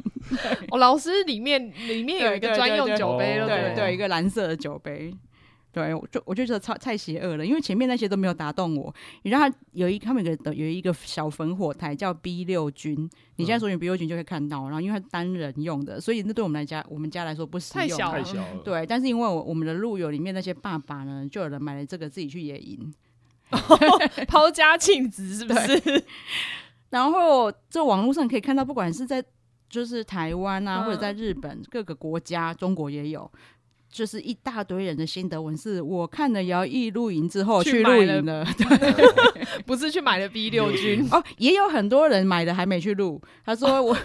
[0.71, 5.13] 哦，老师里面里面有一个专用酒杯，对对，对，一个蓝色的酒杯。
[5.71, 8.91] 对，我就我就觉得超太邪恶了，因为前面那些都没有打动我。
[9.21, 14.63] 你知道他有一他们有个有一个小焚火台叫 B 六军，你现在搜寻 B 六军就可以看到。
[14.63, 18.61] 然后因为它单人用的，所以那对我们来家我们家来说不实用，太小了。
[18.63, 22.91] 对，但是因为我我们的路友里面那些爸爸呢，就有人买了这个自己去野营
[24.27, 26.03] 抛家弃子是不是？
[26.89, 29.23] 然后这网络上可以看到，不管是在
[29.69, 33.29] 就是台湾啊，嗯、或者在日本各个国家，中国也有。
[33.91, 39.05] 就是一大堆人的心得文，是我看了姚毅露营之后去露营了， 对，
[39.65, 43.21] 不是去买了 B 六军哦，也有很多人买的还没去录。
[43.45, 43.97] 他说我、 哦、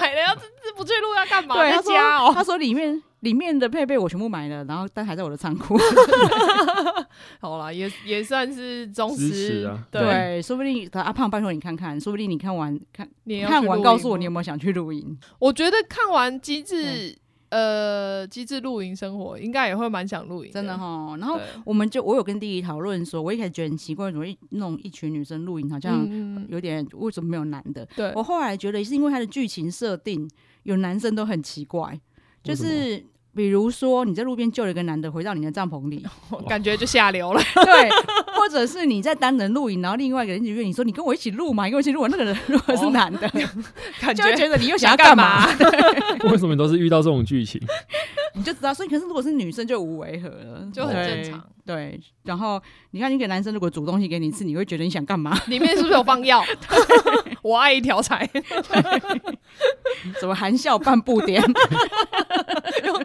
[0.00, 1.54] 买了要这不去录要干嘛？
[1.56, 2.32] 对，在家哦。
[2.34, 5.78] 他说里面里面的配备我全部买了，然后但还在我的仓库。
[7.38, 15.18] 好了，也也算是忠实、啊、对，对，说不定阿胖拜托你看看，说不定你看完看你看完告诉我你有没有想去露营。
[15.38, 17.18] 我觉得看完机智。
[17.50, 21.16] 嗯呃，机智露营生活应该也会蛮想露营，真的哈。
[21.18, 26.06] 然后我们就我有跟弟弟讨论说，我一开始觉得很奇怪，怎么一弄一群女生露营，好像
[26.48, 27.86] 有点为什么没有男的？
[27.96, 30.28] 对，我后来觉得是因为它的剧情设定
[30.64, 32.00] 有男生都很奇怪，
[32.42, 33.04] 就是。
[33.36, 36.02] 比如说你在路边救了一个男的回到你的帐篷里，
[36.48, 37.40] 感觉就下流了。
[37.54, 37.90] 对，
[38.34, 42.08] 或者是你在单人露营，然后另外一个人就约你说你跟我一起露嘛，你跟我一起露。
[42.08, 43.30] 那个人如果是男的，
[44.00, 45.46] 感觉觉得你又想要干嘛？
[46.24, 47.60] 为什么你都是遇到这种剧情？
[48.34, 51.44] 你就知道，所以可是如果是女生就无违和了，就很正常。
[51.66, 52.62] 对，然后
[52.92, 55.36] 你看，你给男生如果煮东西给你吃，你会觉得你想干嘛？
[55.48, 56.42] 里面是不是有放药？
[57.42, 58.28] 我爱一条柴，
[60.20, 61.42] 怎么含笑半步颠？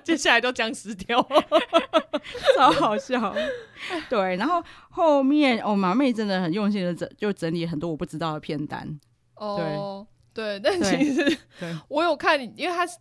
[0.03, 1.19] 接下来都僵尸掉，
[2.55, 3.35] 超好笑。
[4.07, 8.99] 对，然后后面哦，马妹真的很用心的整，就整理很多我不知道的片单。
[9.35, 11.37] 哦，对，对，但其实
[11.87, 12.97] 我有看，因为他是。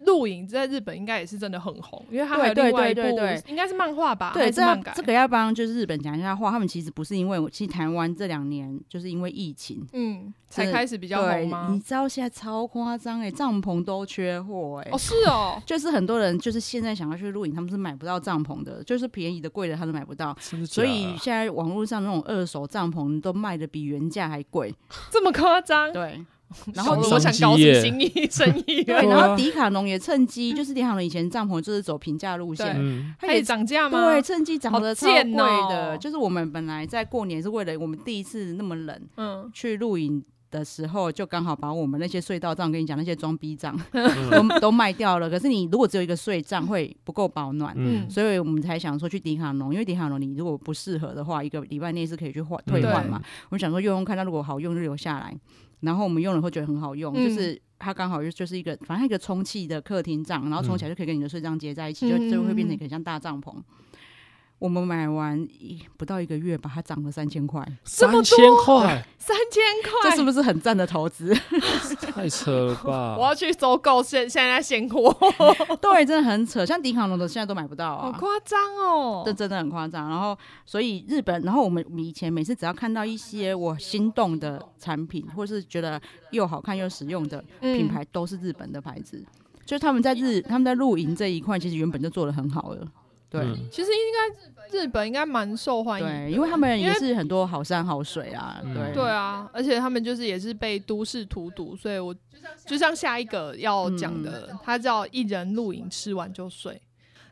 [0.00, 3.02] 露营在日本应该也是真的很红，因为它还有另外一部，
[3.46, 4.32] 应该是漫画吧？
[4.34, 4.62] 对，这
[4.94, 11.68] 这个要帮就是日本讲一下话，他们其实不是因为，其实台湾这两年就是因为疫情，嗯，才开始比较红吗？
[11.72, 20.36] 你知道现在超夸张哎，帐篷都缺货哎、欸，哦是哦， 就是很多人就是现在想要去露营，他们是买不到帐篷的，就是便宜的、贵的他都买不到，
[20.68, 24.74] 所以现在网络上那种二手帐篷都卖的比原价还贵，
[25.10, 25.92] 这么夸张？
[25.92, 26.24] 对。
[26.74, 28.84] 然后我想搞什么 生意生意？
[28.84, 34.12] 对，然后迪卡侬也趁机，就是迪卡侬以前帐篷就是走平价路线，它也涨价吗？
[34.12, 35.98] 对，趁机涨得超贵的。
[35.98, 43.76] 就是我们本来在过年是为了我们第一次那么冷，嗯，去露营的时候，就刚好把我们那些隧道帐跟你讲那些装逼帐
[44.30, 45.28] 都都卖掉了。
[45.28, 53.20] 可是你如果只有一个睡帐会不够保暖，嗯，所以我们才想说去迪卡侬，因为迪卡侬你如果不适合的话，一个礼拜内是可以去换退换嘛。
[53.48, 55.36] 我们想说用用看，它如果好用就留下来。
[55.80, 63.54] 然后我们用了会觉得很好用，嗯、就是它刚好就就是一个，反正一个充气的客厅帐，然后充起来就可以跟你的睡帐接在一起，嗯、就就会变成一个像大帐篷。
[64.64, 71.34] 我们买完一不到一个月，把它涨了三千块，三千块，三千块，这是不是很赞的投资？
[72.14, 73.14] 太扯了吧！
[73.18, 75.14] 我要去收购现现在现货，
[75.82, 76.64] 对，真的很扯。
[76.64, 80.08] 像迪卡侬的现在都买不到啊，好夸张哦，这真的很夸张。
[80.08, 80.34] 然后，
[80.64, 86.00] 所以日本，然后我们以前每次只要看到一些我心动的产品，或是觉得
[86.30, 89.22] 又好看又实用的品牌，都是日本的牌子。
[89.66, 92.86] 就是他们在日，他们在露营这一块，其实原本就做的很好了。
[93.34, 93.68] 对，嗯。
[93.70, 102.14] 其实应该日本应该蛮受欢迎的，对，因为他们也是很多好山好水啊，嗯对，对啊，而且他们就是也是被都市荼毒，所以我
[102.64, 104.58] 就像下一个要讲的，嗯。
[104.62, 106.80] 它叫一人露营，吃完就睡。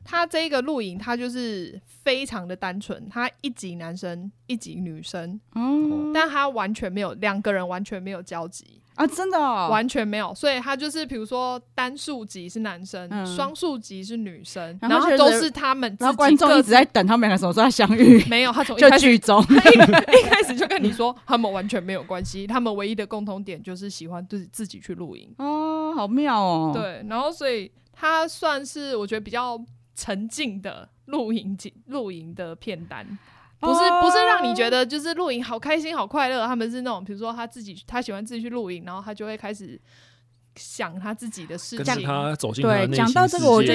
[0.04, 13.26] 他这个露营，他就是非常的单纯，他一集男生，一集女生，嗯但他完全没有两个人完全没有交集，啊，真的哦，完全没有，所以他就是比如说单数集是男生，嗯。
[13.26, 25.32] 双数集是女生，然后都是他们自然后观众一直在等他们两个什么时候要相遇，没有，他从一就开始剧中， 一一开始就跟你说，他们完全没有关系，他们唯一的共同点就是喜欢自己自己去露营。
[25.38, 29.58] 哦，好妙哦，，对，然后所以他算是我觉得比较
[29.94, 33.06] 沉静的露营景露营的片单，
[33.62, 39.80] 不是不是让你觉得就是露营好开心好快乐，他们是那种比如说他自己他喜欢自己去露营，然后他就会开始
[40.56, 42.02] 想他自己的事情。
[42.02, 43.72] 他走进对讲到这个我就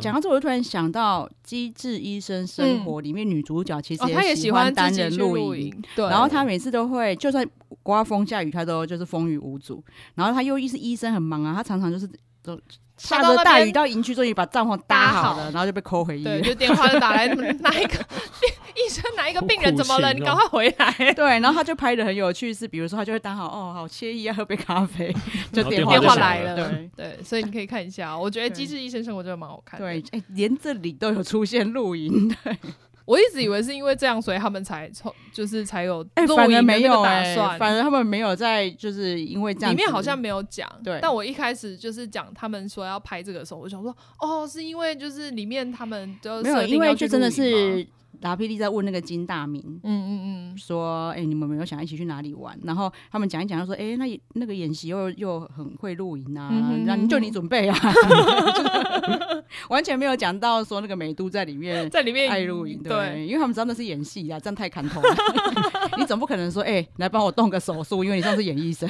[0.00, 5.72] 讲到这，我就突然想到《机智医生生活》里面女主角其实，他也喜喜欢单人露营。
[5.94, 7.46] 对，然后她每次都会，就算
[7.82, 9.84] 刮风下雨，她都就是风雨无阻。
[10.14, 12.08] 然后她又是医生，很忙啊，她常常就是
[12.42, 12.58] 都
[12.96, 16.42] 下着大雨到营区，终于把帐篷搭好了，然后就被扣回医对，院。
[16.42, 18.04] 就电话就打来，哪一个
[18.76, 20.12] 医生哪一个病人怎么了？
[20.12, 20.92] 你赶快回来。
[21.14, 25.14] 对，然后他就拍的很有趣，是比如说他就会当好哦，好惬意啊，喝杯咖啡，
[25.52, 29.86] 就电话来了了，对对，所以你可以看一下，我觉得《对机智医生生活》真的蛮好看的。
[29.86, 32.56] 对，哎，连这里都有出现露营对，
[33.04, 37.58] 我一直以为是因为这样，所以他们才从就是才有哎，露反而没营的那个打有哎，算。
[37.58, 47.86] 反而他们没有在，就是因为这样子，里面好像没有讲，对但我一开始就是讲他们说要拍这个的时候，我想说，哦，是因为就是里面他们都没有，因为就真的是
[48.20, 52.58] 达霹雳在问那个金大明，嗯嗯嗯，说，哎、你们有没有想一起去哪里玩？
[52.64, 56.50] 然后他们讲一讲，就说，哎、那那个演习又又很会露营啊，
[56.84, 57.78] 那、你就你准备啊，
[59.68, 65.16] 完全没有讲到说那个美都在里面 在里面爱露营，对，对，因为他们知道那是演戏啊，这样太砍头了。
[65.98, 68.88] 你总不可能说，哎、来帮我动个手术，因为你上次演医生。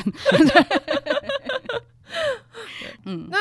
[3.04, 3.38] 嗯，那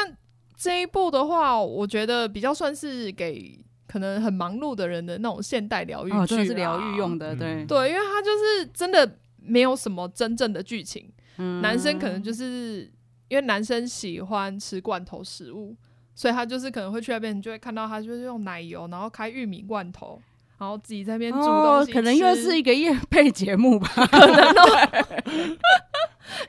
[0.55, 7.67] 这一部的话，我觉得比较算是给可能很忙碌的人的那种现代疗愈剧、哦，真的是疗愈用的，对、嗯。
[7.67, 11.61] 对，因为它就是真的没有什么真正的剧情，嗯。
[11.61, 12.91] 男生可能就是
[13.27, 15.75] 因为男生喜欢吃罐头食物，
[16.13, 20.21] 所以他就是可能会去那边，你就会看到他就是用奶油，然后开玉米罐头，
[20.57, 23.89] 然后自己在那边煮东西、哦，可能又是一个夜配节目吧。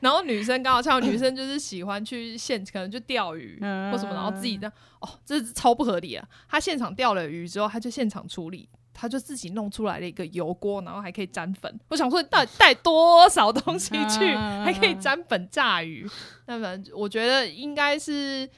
[0.01, 6.27] 然后女生刚好像女生就是喜欢去现，可能就钓鱼、嗯或什么，然后自己这样哦，这是超不合理啊！
[6.49, 11.79] 他现场钓了鱼之后，他就现场处理，他就自己弄出来了一个油锅，然后还可以沾粉。
[11.89, 16.09] 我想说，到底带多少东西去，嗯还可以沾粉炸鱼？
[16.47, 18.49] 那反正我觉得应该是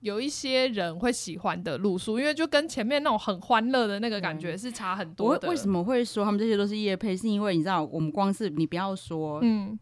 [0.00, 5.48] 有一些人会喜欢的路数，因为就跟前面那种很欢乐的那个感觉是差很多的。
[5.48, 7.16] 我为什么会说他们这些都是夜配？
[7.16, 9.78] 是因为你知道，我们光是你不要说，嗯，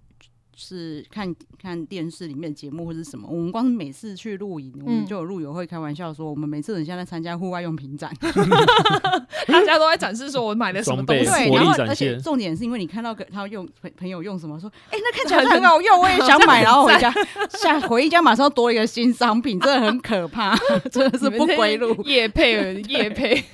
[0.56, 8.12] 是看看电视里面的节目或者是什么，我们光是每次去露营，我们就有露友会开玩笑说，我们每次很像在参加户外用品展。
[9.46, 11.24] 大家都在展示说我买了什么东西。
[11.24, 17.12] 对，然后而且重点是因为你看到个他用朋朋友用什么，说，哎、那看起来很好用，我也想买，然后回家
[17.50, 20.56] 下回家马上多一个新商品，真的很可怕，
[20.90, 21.94] 真的是不归路。
[22.04, 23.44] 夜配夜配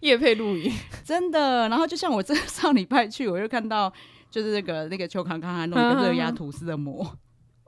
[0.00, 0.72] 夜配露营，
[1.04, 1.68] 真的。
[1.68, 3.92] 然后就像我这上礼拜去，我就看到
[4.32, 7.06] 就是那个那个邱康康还弄一个热压吐司的膜，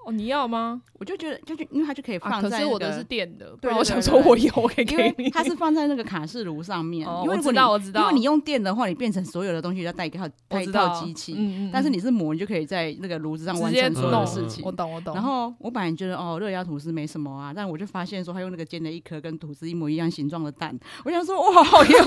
[0.04, 0.82] 哦，你要吗？
[0.98, 5.30] 我就觉得就就因为它就可以啊，放在、那个可是我的是电的，不对然我想说我有，我可以给你。
[5.30, 14.64] 它是放在那个卡式炉上面，哦因为如果你我知道我知道因为你用电的话，你变成所有的东西要带一套我带一知道套机器，嗯嗯，但是你是模，你就可以在那个炉子上完成所有的事情。
[14.64, 15.14] 我懂我懂。
[15.14, 22.00] 然后我本来觉得哦，热压吐司没什么啊，但我就发现说他用那个煎了一颗跟吐司一模一样形状的蛋，我想说哇，好用！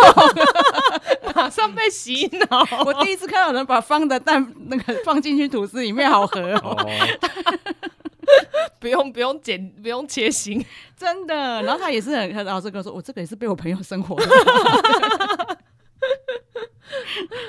[1.35, 6.87] 马上被洗脑， 我第一次看到有人把方的蛋那个放进去吐司里面，好合哦，哦，
[8.79, 10.63] 不用不用剪，不用切形。
[10.95, 11.61] 真的。
[11.63, 15.57] 然后他也是很很老实跟我说，我这个也是被我朋友生活的，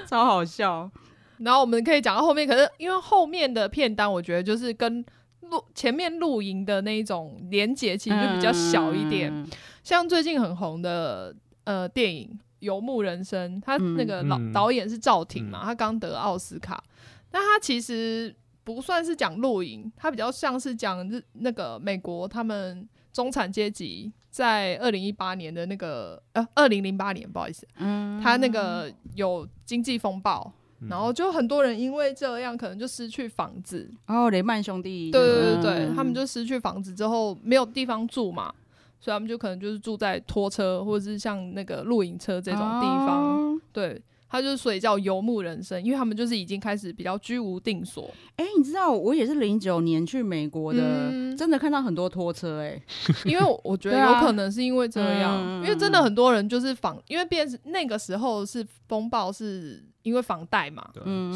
[0.06, 0.90] 超好笑。
[1.38, 5.04] 然后我们可以讲到后面，可是因为后面的片单，我觉得就是跟
[5.42, 9.32] 露前面露营的那一种连结，其实就比较小一点。
[9.32, 9.46] 嗯
[9.84, 16.84] 像最近很红的呃电影《游牧人生》，他那个老、嗯导演是赵婷嘛，嗯他刚得奥斯卡，
[17.32, 18.36] 那他其实
[18.68, 30.52] 不算是讲露营，它比较像是讲日那个美国他们中产阶级在二零一八年的那个呃二零零八年，不好意思，嗯他那个有经济风暴。
[30.80, 33.90] 嗯然后就很多人因为这样，可能就失去房子。
[34.06, 38.54] 哦，雷曼兄弟，对对对对，嗯他们就失去房子之后没有地方住嘛，
[39.00, 44.00] 所以他们就可能就是住在拖车或者是像那个露营车这种地方，哦、对。
[44.30, 48.10] 他就是所以叫游牧人生，因为他们就是已经开始比较居无定所。
[48.36, 52.82] 哎、欸，你知道我也是零九年去美国的，嗯、真的看到很多拖车哎、欸。
[53.24, 60.86] 因为我觉得有可能是因为这样，啊、因为真的很多人就是房，因为变那个时候是风暴，是因为房贷嘛，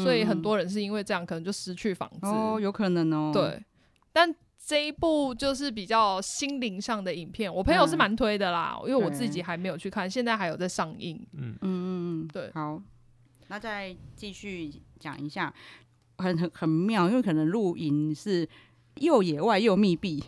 [0.03, 2.27] 所以很多人是因为这样可能就失去房子。
[2.27, 3.31] 哦，有可能哦。
[3.33, 3.63] 对，
[4.11, 4.33] 但
[4.65, 11.19] 这一部就是比较心灵上的影片，我朋友是蛮推的啦，嗯、因为我自己还没有去看，现在还有在上映。
[11.33, 11.53] 嗯。
[11.61, 12.23] 嗯。
[12.23, 12.81] 嗯，对，好，
[13.49, 15.53] 那再继续讲一下，
[16.17, 18.47] 很很很妙，因为可能露营是
[19.01, 20.23] 又野外又密闭，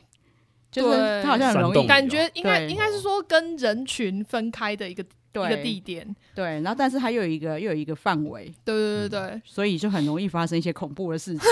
[0.69, 5.45] 就是它好像很容易感觉应该应该是说跟人群分开的一个对。
[5.45, 11.49] 一个地点，对，然后但是它又有一个又有一个范围，对对对对、嗯，所以就很容易发生一些恐怖的事情，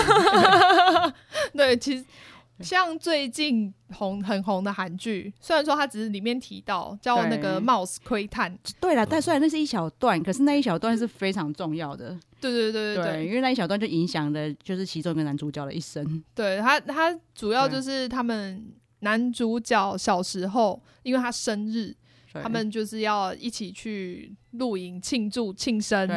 [1.56, 2.04] 对，其实。
[2.60, 12.18] 像最近红很红的韩剧，虽然说它只是里面提到叫那个 Mouse 窥探，对了，但虽然那是一小段，可是那一小段是非常重要的。
[12.40, 16.22] 对对对对对，因为那一小段就影响了就是其中一个男主角的一生。
[16.34, 18.64] 对他，他主要就是他们
[19.00, 21.94] 男主角小时候，因为他生日，
[22.32, 26.08] 他们就是要一起去露营庆祝庆生。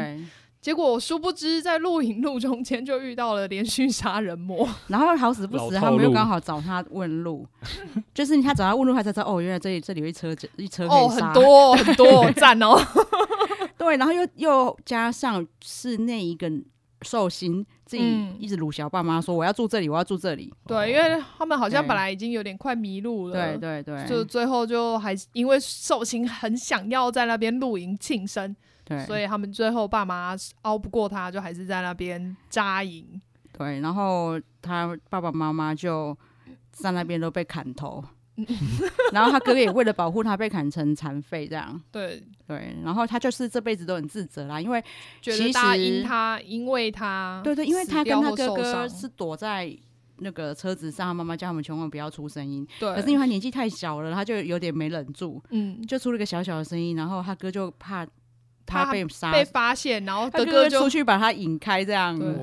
[0.67, 0.71] 对。
[0.71, 7.47] 结果殊不知，在露营路中间就遇到了连续杀人魔， 然后好死不死，他们又刚好找他问路，
[8.13, 12.77] 就是他找他问路，他才知道哦，原来这里这里有一车一车哦，很多很 多赞哦。
[13.77, 16.51] 对，然后又又加上是那一个
[17.03, 20.53] 寿星自己一直鲁小爸妈说我要住这里，我要住这里。
[20.67, 28.53] 对，因为他们好像本来已经有点快迷路了，对对对，就最后就还因为寿星很想要在那边露营庆生。
[28.87, 33.21] 对，所以他们最后爸妈熬不过他，就还是在那边扎营。
[33.57, 36.15] 对，然后他爸爸妈妈就
[36.71, 38.03] 在那边都被砍头，
[39.11, 41.81] 然后他哥哥也为了保护他被砍成残废，这样。
[41.91, 44.83] 对对，然后他就是这辈子都很自责啦，因为
[45.23, 49.75] 其实觉得大因他因为他对对，因为他跟他哥哥是躲在
[50.19, 52.67] 那个车子上，他妈妈叫他们千万不要出声音。
[52.79, 58.07] 对，可是因为他年纪太小了，他就有点没忍住，嗯，就出了个小小的声音，然后他哥就怕。
[58.67, 62.35] 他被杀被发现，然后哥哥就出去把他引开，这样对，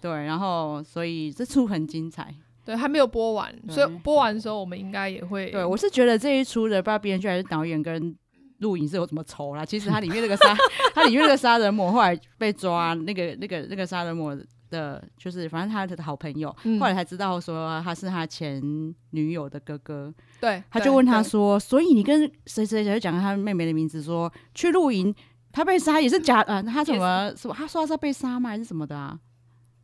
[0.00, 2.32] 对，然后所以这出很精彩，
[2.64, 5.50] 对，还没有播完，所以播完的时候我们应该也会。
[5.50, 8.14] 对，我是觉得这一出的不知道编剧还是导演跟
[8.58, 9.64] 录影是有什么仇啦。
[9.64, 10.56] 其实他里面那个杀，
[10.94, 14.36] 他里面那个杀人魔后来被抓，那个那个那个杀人魔
[14.70, 18.62] 的，就是反正他的好朋友，嗯、后来才知道说他是他前
[19.10, 20.14] 女友的哥哥。
[20.40, 25.14] 对，他就问他说：“所以你跟谁谁谁就讲他妹妹的名字说，说去露营。”
[25.54, 27.54] 他被杀也是假，呃，他什么什么？
[27.56, 28.50] 他说他是被杀吗？
[28.50, 29.16] 还是什么的啊？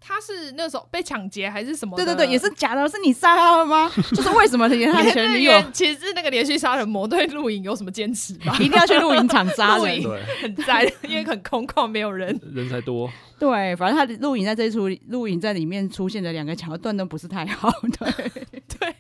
[0.01, 1.95] 他是那时候被抢劫还是什么？
[1.95, 3.89] 对对对，也是假的，是你杀他了吗？
[4.11, 8.53] 就是为什么他前女友其实是那个连续杀人魔对露营有什么坚持吧？
[8.57, 13.09] 一定要去露营场杀人，对，很赞，因为很空旷，没有人，人才多。
[13.39, 18.29] 对，反正他露营在这一出露营在里面出现的两个桥段都不是太好，对
[18.66, 18.97] 对。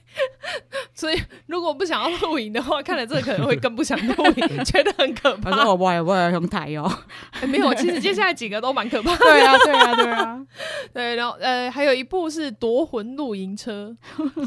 [1.00, 5.50] 所以如果不想要露营的话，看了这个可能会更不想露营， 觉得很可怕。
[5.50, 6.86] 反正我不要不要用台哦，
[7.48, 9.16] 没有，其实接下来几个都蛮可怕的。
[9.16, 10.46] 对啊，对啊，对啊，
[10.92, 11.16] 对。
[11.16, 13.96] 然后呃，还有一部是夺魂露营车，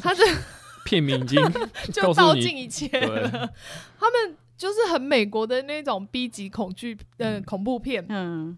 [0.04, 0.22] 它是
[0.86, 1.42] 片名已经
[1.92, 3.30] 就道尽一切了。
[4.00, 8.58] 他们就是很美国的那种 B 级恐惧呃恐怖片，嗯。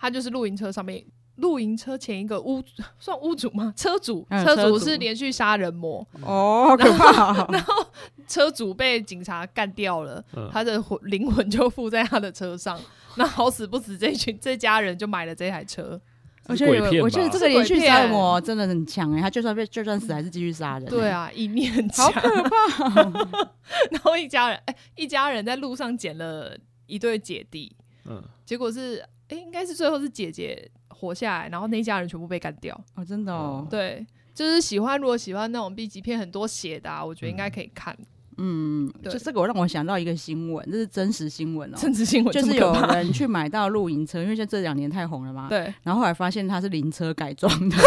[0.00, 1.04] 他就是露营车上面，
[1.38, 2.62] 露营车前一个屋
[2.98, 3.72] 算屋主吗？
[3.76, 7.46] 车主，嗯、车主是连续杀人魔哦， 好可怕！
[7.52, 7.86] 然后
[8.26, 12.78] 车主被警察干掉了，嗯、他的魂灵魂就附在他的车上。
[13.16, 16.00] 那好死不死，这群这家人就买了这台车。
[16.46, 20.88] 我觉得，我觉得这个连续杀人魔真的很强哎，他就算被就算死还是继续杀人。
[20.88, 23.50] 对啊，意念很强，好可怕！
[23.90, 27.74] 然后一家人，哎、欸，一家人在路上捡了一对姐弟，
[28.06, 29.04] 嗯，结果是。
[29.28, 30.66] 哎，应该是最后是姐姐
[30.98, 32.78] 活下来，然后那一家人全部被干掉。
[32.94, 33.66] 哦，真的哦。
[33.70, 37.96] 对，就是喜欢，如果喜欢那种 B 级片很多血的，啊，我觉得应该可以看。
[38.40, 41.76] 嗯，对就这个我让我想到一个新闻，这是真实新闻哦。
[41.76, 45.48] 真实新闻就是有人去买到露营车，因为像这两年太红了嘛。
[45.48, 45.72] 对。
[45.82, 47.76] 然后后来发现它是灵车改装的。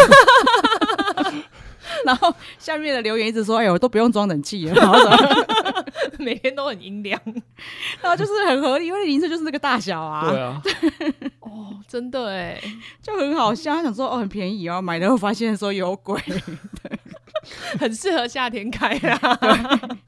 [2.04, 4.98] 然后下面的留言一直说：“哎呦，都不用装冷气了，然后
[6.22, 7.20] 每天都很阴凉。
[8.00, 10.30] ”然后就是很合理，因为灵车就是那个大小啊。
[10.30, 10.62] 对啊。
[11.40, 12.60] 哦，真的哎，
[13.02, 13.74] 就很好笑。
[13.74, 16.98] 他想说：“哦，很便宜哦。”买了后发现说有鬼，对，
[17.78, 19.98] 很适合夏天开啊。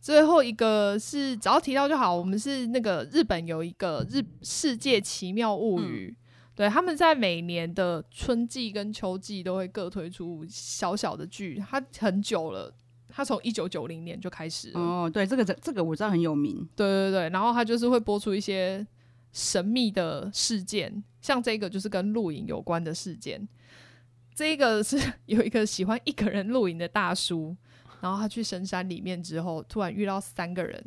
[0.00, 2.14] 最后一个是只要提到就好。
[2.14, 6.14] 我们是那个日本有一个日世界奇妙物语。
[6.16, 6.22] 嗯
[6.56, 12.72] 对，他们在每年的春季跟秋季都会各推出小小的剧，它很久了，
[13.16, 14.78] 他从一九九零年就开始了。
[14.78, 16.68] 哦，对，这个这这个我知道很有名。
[16.76, 18.86] 对对对，然后他就是会播出一些
[19.32, 23.48] 神秘的事件，像这个就是跟露营有关的事件。
[24.34, 27.56] 这个是 有一个喜欢一个人露营的大叔，
[28.02, 30.84] 然后他去深山里面之后，突然遇到三个人。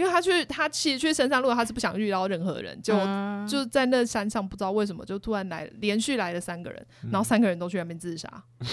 [0.00, 8.26] 因为他去，他其实去深山路，他是不想遇到任何人，就、嗯、就在那山上，不知道为什么就突然来，连续来了三个人，嗯、然后三个人都去那边自杀，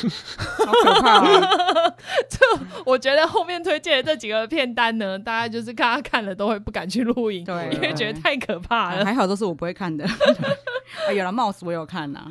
[0.66, 1.50] 好可怕啊！
[2.32, 2.40] 就
[2.86, 9.04] 我觉得后面推荐的这几个片单呢，大家就是看他看了都会不敢去露营，对，因为觉得太可怕了。
[9.06, 12.26] 还好都是我不会看的，啊、有了 Mouse 我有看呐，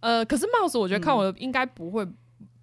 [0.00, 2.06] 呃，可是 Mouse 我觉得看我应该不会。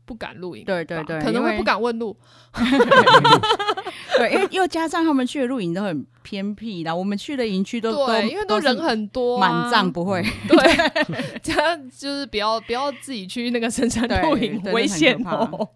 [0.10, 2.18] 不敢露营，对对对，可能会不敢问路，
[4.18, 10.58] 对，因为又加上他们去的露营都很偏僻，然后我们去的营区都对，因为都人很多，满帐不会，对，
[11.44, 15.70] 这样就是不要不要自己去那个深山露营，危险哦。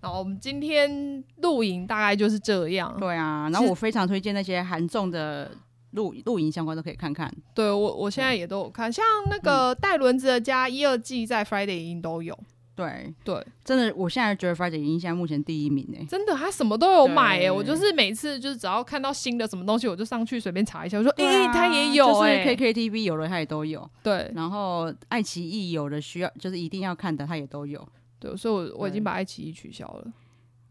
[0.00, 5.50] 然后我们今天露营大概就是这样，对啊，然后我非常推荐那些韩重的
[5.90, 12.38] 露露营相关都可以看看，对我我现在也都有看，像那个带轮子的家一二季在 Friday 影音都有。
[12.76, 16.06] 对对，真的，我现在觉得 Friday 影音现在目前第一名呢。
[16.06, 27.82] 真的，他什么都有买哎，我就是每次就是只要看到新的什么东西，我就上去随便查一下，我说哎，他也有哎，KKTV 有的他也都有，对，然后爱奇艺有的需要就是一定要看的他也都有，
[28.20, 30.12] 对，所以我我已经把爱奇艺取消了。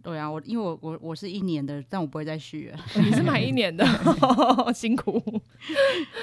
[0.03, 2.79] 对啊，我因为我我我是一年的，但我不会再续了。
[3.03, 3.83] 你是买一年的，
[4.71, 5.19] 辛苦。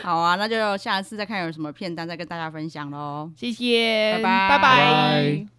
[0.05, 3.29] 好啊，那就下次再看有什么片单再跟大家分享喽。
[3.37, 5.53] 谢谢，拜拜，拜拜。